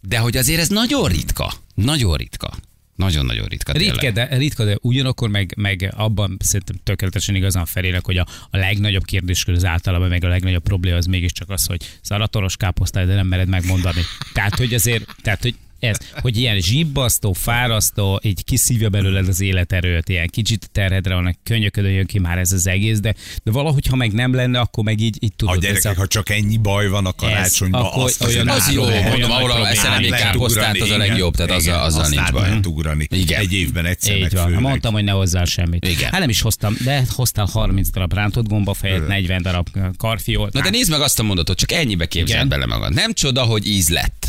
[0.00, 1.52] de hogy azért ez nagyon ritka.
[1.74, 2.52] Nagyon ritka.
[2.96, 3.72] Nagyon-nagyon ritka.
[3.72, 3.94] tényleg.
[4.00, 8.56] Ritka de, ritka, de ugyanakkor meg, meg abban szerintem tökéletesen igazán felének, hogy a, a
[8.56, 13.14] legnagyobb kérdéskör az általában, meg a legnagyobb probléma az mégiscsak az, hogy szaratoros káposztály, de
[13.14, 14.00] nem mered megmondani.
[14.32, 20.08] Tehát, hogy azért, tehát, hogy ez, hogy ilyen zsibbasztó, fárasztó, így kiszívja belőled az életerőt,
[20.08, 23.14] ilyen kicsit terhedre van, könyöködön jön ki már ez az egész, de,
[23.44, 25.54] de valahogy, ha meg nem lenne, akkor meg így, így A tudod.
[25.54, 28.84] ez gyerekek, ha csak ennyi baj van a karácsonyban, akkor azt olyan- Az át jó,
[28.84, 32.42] mondom, ahol még lehet káposztát, az a legjobb, tehát azzal, Igen, azzal nincs baj.
[32.48, 33.06] lehet ugrani.
[33.10, 33.40] Igen.
[33.40, 34.52] Egy évben egyszer Így van.
[34.52, 35.86] Mondtam, hogy ne hozzál semmit.
[35.88, 36.10] Igen.
[36.10, 40.52] Hát nem is hoztam, de hoztál 30 darab rántott gombafejet, 40 darab karfiót.
[40.52, 42.94] Na de nézd meg azt a mondatot, csak ennyibe képzeld bele magad.
[42.94, 44.19] Nem csoda, hogy íz lett.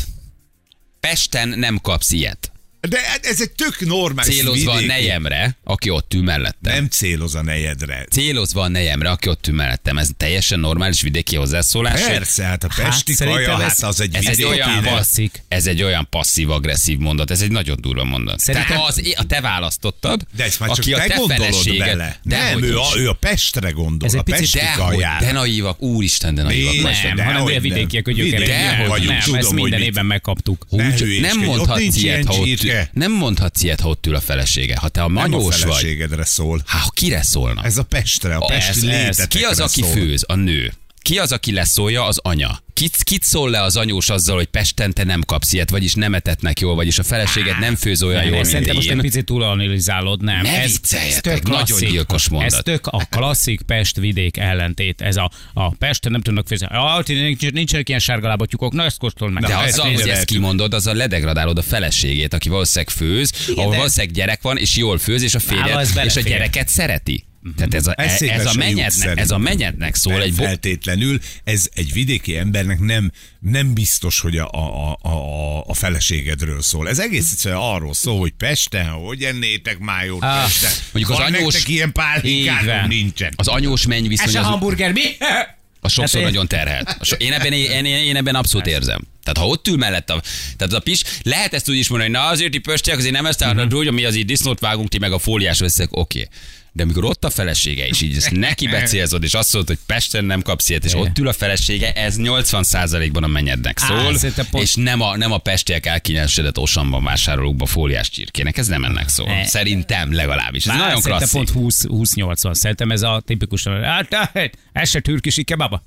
[1.06, 2.51] Pesten nem kapsz ilyet.
[2.88, 6.74] De ez egy tök normális Célozva a vidéki- nejemre, aki ott ül mellettem.
[6.74, 8.06] Nem céloz a nejedre.
[8.10, 9.98] Célozva a nejemre, aki ott ül mellettem.
[9.98, 12.00] Ez teljesen normális vidéki hozzászólás.
[12.02, 15.42] Persze, hát a pesti szerintem kaja, ez- hát az egy Ez egy, olyan, klasszik.
[15.48, 18.38] ez egy olyan passzív-agresszív mondat, ez egy nagyon durva mondat.
[18.40, 22.16] Szerintem- az, a te választottad, De ezt már csak aki a te te gondolod bele.
[22.22, 25.24] De nem, ő a, ő a Pestre gondol, Ez egy a pesti kajára.
[25.24, 26.92] de naívak, úristen, de naívak.
[27.14, 30.66] Nem, hanem a vidékiek, hogy ők nem, ezt minden évben megkaptuk.
[30.70, 32.90] Nem mondhatsz ilyet, ha ott, csirke.
[32.92, 34.76] nem mondhatsz ilyet, ha ott ül a felesége.
[34.76, 36.62] Ha te a Nem a manyós vagy, feleségedre szól.
[36.66, 37.62] hát kire szólna?
[37.64, 39.26] Ez a Pestre, a Pesti ez.
[39.26, 39.90] Ki az, aki szól.
[39.90, 40.24] főz?
[40.26, 40.72] A nő.
[41.02, 42.04] Ki az, aki leszólja?
[42.04, 42.62] Az anya.
[42.72, 46.14] Kit, kit szól le az anyós azzal, hogy Pesten te nem kapsz ilyet, vagyis nem
[46.14, 50.42] etetnek jól, vagyis a feleséged nem főz olyan jól, szerintem most egy picit túlanalizálod, nem.
[50.42, 51.90] Ne ez, vicceljetek, tök nagyon klasszik.
[51.90, 52.52] gyilkos mondat.
[52.52, 55.00] Ez tök a klasszik Pest-vidék ellentét.
[55.00, 56.66] Ez a, a Pesten nem tudnak főzni.
[56.70, 59.44] Ah, nincs, nincsenek ilyen sárgalábatyukok, na ezt kóstold meg.
[59.44, 64.42] De azzal, hogy ezt kimondod, azzal ledegradálod a feleségét, aki valószínűleg főz, ahol valószínűleg gyerek
[64.42, 65.40] van, és jól főz, és a
[65.78, 67.24] ez és a gyereket szereti.
[67.56, 70.34] Tehát ez a, Ez ez, szépen ez a, menyednek, ez a menyednek szól nem egy
[70.34, 76.62] feltétlenül, ez egy vidéki embernek nem, nem biztos, hogy a, a, a, a, a feleségedről
[76.62, 76.88] szól.
[76.88, 80.70] Ez egész egyszerűen arról szól, hogy Pesten, hogy ennétek már jót Ah, Pesten.
[80.92, 82.88] mondjuk az anyós- ilyen Így pálinkát, van.
[82.88, 83.32] nincsen.
[83.36, 85.02] az anyós menny Ez a az, hamburger, mi?
[85.80, 86.96] az sokszor Hát nagyon terhelt.
[86.98, 89.00] A so- Én ebben, én, én, én ebben abszolút érzem.
[89.22, 90.22] Tehát ha ott ül mellett a,
[90.56, 93.26] tehát a pis, lehet ezt úgy is mondani, hogy na azért ti pöstiek, azért nem
[93.26, 93.72] ezt uh-huh.
[93.72, 96.18] hogy mi az így disznót vágunk, ti meg a fóliás összeg, oké.
[96.20, 96.30] Okay.
[96.74, 100.24] De amikor ott a felesége is így ezt neki becélzod, és azt mondod, hogy Pesten
[100.24, 104.46] nem kapsz ilyet, és ott ül a felesége, ez 80%-ban a mennyednek Á, szól, szerintem
[104.50, 109.08] pont- és nem a, nem a pestiek elkínálsödött osamban vásárolókba fóliás csirkének, ez nem ennek
[109.08, 109.26] szól.
[109.26, 109.44] Ne.
[109.44, 110.66] Szerintem legalábbis.
[110.66, 111.30] Ez Már nagyon klasszik.
[111.30, 112.54] pont 20, 20-80.
[112.54, 115.82] Szerintem ez a tipikus, hát, hát, ez se türkisi kebaba.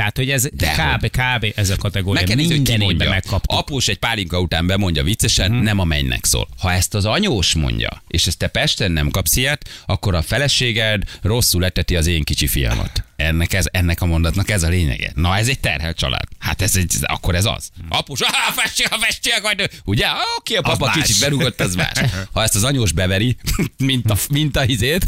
[0.00, 0.96] Tehát, hogy ez Dehogy.
[1.10, 1.52] kb, kb.
[1.56, 2.20] ez a kategória.
[2.20, 3.58] Meg kell nézni, hogy ki Minden évben megkaptuk.
[3.58, 5.62] Após egy pálinka után bemondja viccesen, Mhm.
[5.62, 6.48] nem a mennynek szól.
[6.58, 11.02] Ha ezt az anyós mondja, és ezt te Pesten nem kapsz ilyet, akkor a feleséged
[11.22, 13.04] rosszul eteti az én kicsi fiamat.
[13.20, 15.12] Ennek, ez, ennek a mondatnak ez a lényege.
[15.14, 16.28] Na, ez egy terhelt család.
[16.38, 17.70] Hát ez egy, akkor ez az.
[17.88, 19.70] Apus, ah, festél, ha festél, vagy nő.
[19.84, 20.06] Ugye?
[20.38, 21.92] Oké, a papa kicsit berugott, az más.
[22.32, 23.36] Ha ezt az anyós beveri,
[23.78, 25.06] mint a, mint a izét,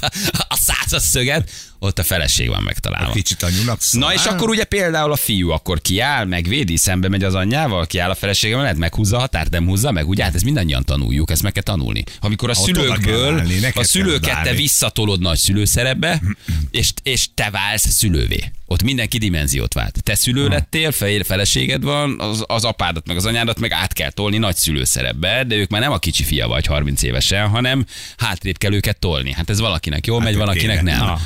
[0.48, 3.12] a százas szöget, ott a feleség van megtalálva.
[3.12, 4.00] Kicsit anyunak szól.
[4.00, 8.10] Na és akkor ugye például a fiú akkor kiáll, megvédi, szembe megy az anyjával, kiáll
[8.10, 10.24] a felesége mellett, meghúzza a határt, nem húzza meg, ugye?
[10.24, 12.04] Hát ezt mindannyian tanuljuk, ezt meg kell tanulni.
[12.20, 16.22] Amikor a kell szülőkből, állni, a szülőket te visszatolod nagy szülőszerepbe,
[16.70, 18.50] és, és te válsz szülővé.
[18.66, 20.02] Ott mindenki dimenziót vált.
[20.02, 24.10] Te szülő lettél, fe- feleséged van, az, az apádat meg az anyádat meg át kell
[24.10, 27.86] tolni nagy szülőszerepbe, de ők már nem a kicsi fia vagy 30 évesen, hanem
[28.16, 29.32] hátrébb kell őket tolni.
[29.32, 30.96] Hát ez valakinek jól megy, ők valakinek kéne.
[30.96, 31.06] nem.
[31.06, 31.18] Na.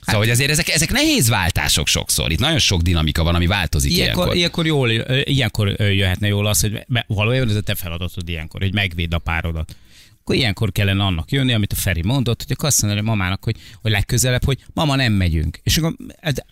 [0.00, 2.32] Szóval, hogy azért ezek, ezek nehéz váltások sokszor.
[2.32, 4.66] Itt nagyon sok dinamika van, ami változik Ilyenkor, ilyenkor.
[4.66, 4.90] ilyenkor, jól,
[5.24, 9.76] ilyenkor jöhetne jól az, hogy valójában ez a te feladatod ilyenkor, hogy megvéd a párodat.
[10.28, 13.90] Akkor ilyenkor kellene annak jönni, amit a Feri mondott, hogy azt mondani mamának, hogy, hogy
[13.90, 15.60] legközelebb, hogy mama nem megyünk.
[15.62, 15.94] És akkor,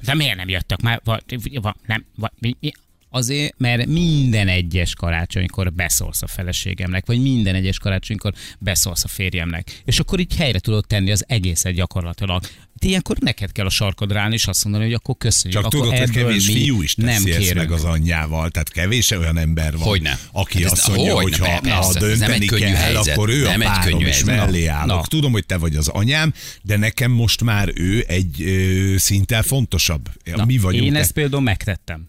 [0.05, 1.01] de miért nem jöttek már?
[1.05, 1.21] Va,
[1.61, 2.73] va, nem, va, mi, mi?
[3.11, 9.83] Azért, mert minden egyes karácsonykor beszólsz a feleségemnek, vagy minden egyes karácsonykor beszólsz a férjemnek.
[9.85, 12.43] És akkor így helyre tudod tenni az egészet gyakorlatilag.
[12.81, 15.61] De ilyenkor neked kell a sarkadra állni, és azt mondani, hogy akkor köszönjük.
[15.61, 17.57] Csak akkor tudod, hogy kevés fiú is teszi nem ezt kérünk.
[17.57, 20.19] meg az anyjával, tehát kevés olyan ember van, Hogyne.
[20.33, 23.09] aki Hát azt mondja, hogy ha, ha dönteni kell, helyzet.
[23.17, 24.25] akkor ő Nem a párom, és helyzet.
[24.37, 24.97] mellé állok.
[24.97, 25.07] Na.
[25.07, 30.09] Tudom, hogy te vagy az anyám, de nekem most már ő egy ö, szinttel fontosabb.
[30.35, 30.85] Na, Mi vagyunk.
[30.85, 32.09] Én ezt például megtettem.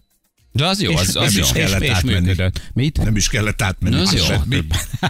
[0.57, 1.43] De az jó, az, nem az jó.
[1.43, 2.61] is kellett és, és működött.
[2.73, 2.97] Mit?
[3.03, 3.95] Nem is kellett átmenni.
[3.95, 4.23] Na, az jó.
[4.23, 4.63] semmi.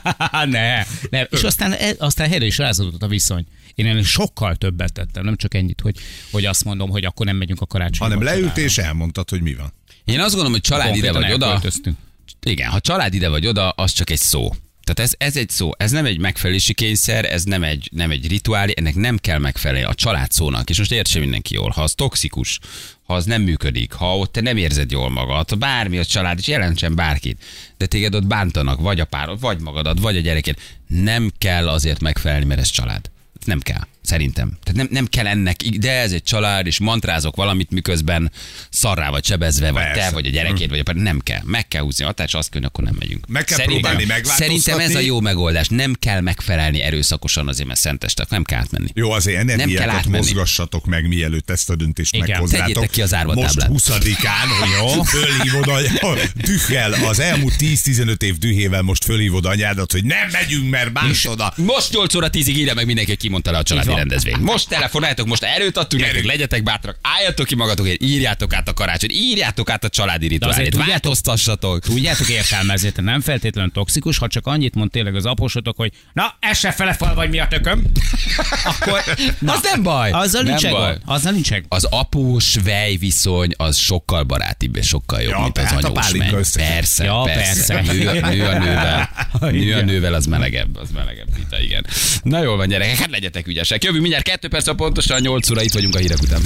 [0.46, 1.22] ne, ne.
[1.22, 3.46] És aztán, aztán helyre is rázódott a viszony.
[3.76, 5.96] Én ennél sokkal többet tettem, nem csak ennyit, hogy,
[6.32, 8.16] hogy azt mondom, hogy akkor nem megyünk a karácsonyra.
[8.16, 9.74] Hanem leült és elmondtad, hogy mi van.
[10.06, 11.62] Én azt gondolom, hogy család ide vagy oda.
[12.46, 14.52] Igen, ha család ide vagy oda, az csak egy szó.
[14.88, 18.28] Tehát ez, ez egy szó, ez nem egy megfelelési kényszer, ez nem egy, nem egy
[18.28, 20.70] rituálé, ennek nem kell megfelelni a család szónak.
[20.70, 22.60] És most értse mindenki jól, ha az toxikus,
[23.04, 26.38] ha az nem működik, ha ott te nem érzed jól magad, ha bármi a család,
[26.40, 27.44] és jelentsen bárkit,
[27.78, 30.58] de téged ott bántanak, vagy a párod, vagy magadat, vagy a gyereked,
[30.88, 33.10] nem kell azért megfelelni, mert ez család.
[33.46, 33.88] Nem kell.
[34.08, 34.58] Szerintem.
[34.64, 38.32] Tehát nem, nem kell ennek, de ez egy család, és mantrázok valamit, miközben
[38.70, 40.12] szarrá vagy sebezve, vagy te, Persze.
[40.12, 41.42] vagy a gyerekét, vagy a nem kell.
[41.44, 43.28] Meg kell húzni a hatást, azt kell, akkor nem megyünk.
[43.28, 44.60] Meg kell próbálni megváltoztatni.
[44.60, 45.68] Szerintem ez a jó megoldás.
[45.68, 48.30] Nem kell megfelelni erőszakosan azért, mert szentestek.
[48.30, 48.88] Nem kell átmenni.
[48.94, 50.18] Jó, azért Nem kell energiákat átmenni.
[50.18, 52.28] mozgassatok meg, mielőtt ezt a döntést Igen.
[52.30, 52.66] meghozzátok.
[52.68, 53.82] Tegyétek ki az árva Most táblát.
[53.82, 59.92] 20-án, hogy jó, fölhívod a, a dühel, az elmúlt 10-15 év dühével most fölhívod anyádat,
[59.92, 61.54] hogy nem megyünk, mert bántod a...
[61.56, 64.42] Most 8 óra 10-ig írja meg mindenki, kimondta le a családi Rendezvényt.
[64.42, 69.10] Most telefonáltok, most erőt adtunk nektek, legyetek bátrak, álljatok ki magatokért, írjátok át a karácsony,
[69.12, 71.80] írjátok át a családi rituálét, tudjátok- változtassatok.
[71.80, 76.58] Tudjátok értelmezni, nem feltétlenül toxikus, ha csak annyit mond tényleg az aposotok, hogy na, ez
[76.58, 77.82] se fele fal vagy mi a tököm,
[78.72, 79.04] akkor
[79.40, 80.12] na, Az nem baj.
[80.12, 80.74] azzal nem nincs.
[81.06, 81.50] Azzal nincs.
[81.68, 85.88] Az após vej viszony az sokkal barátibb és sokkal jobb, Ja, mint az hát a
[85.88, 86.30] anyós menny.
[86.54, 87.74] Persze, Ja, persze.
[87.74, 87.94] persze.
[87.94, 89.10] Nő, a- nő a nővel.
[89.52, 91.86] Nő a nővel az melegebb, az melegebb vita, igen.
[92.24, 93.84] Na jól van gyerekek, hát legyetek ügyesek.
[93.88, 96.42] Jövünk mindjárt kettő perc pontosan, 8 óra itt vagyunk a hírek után.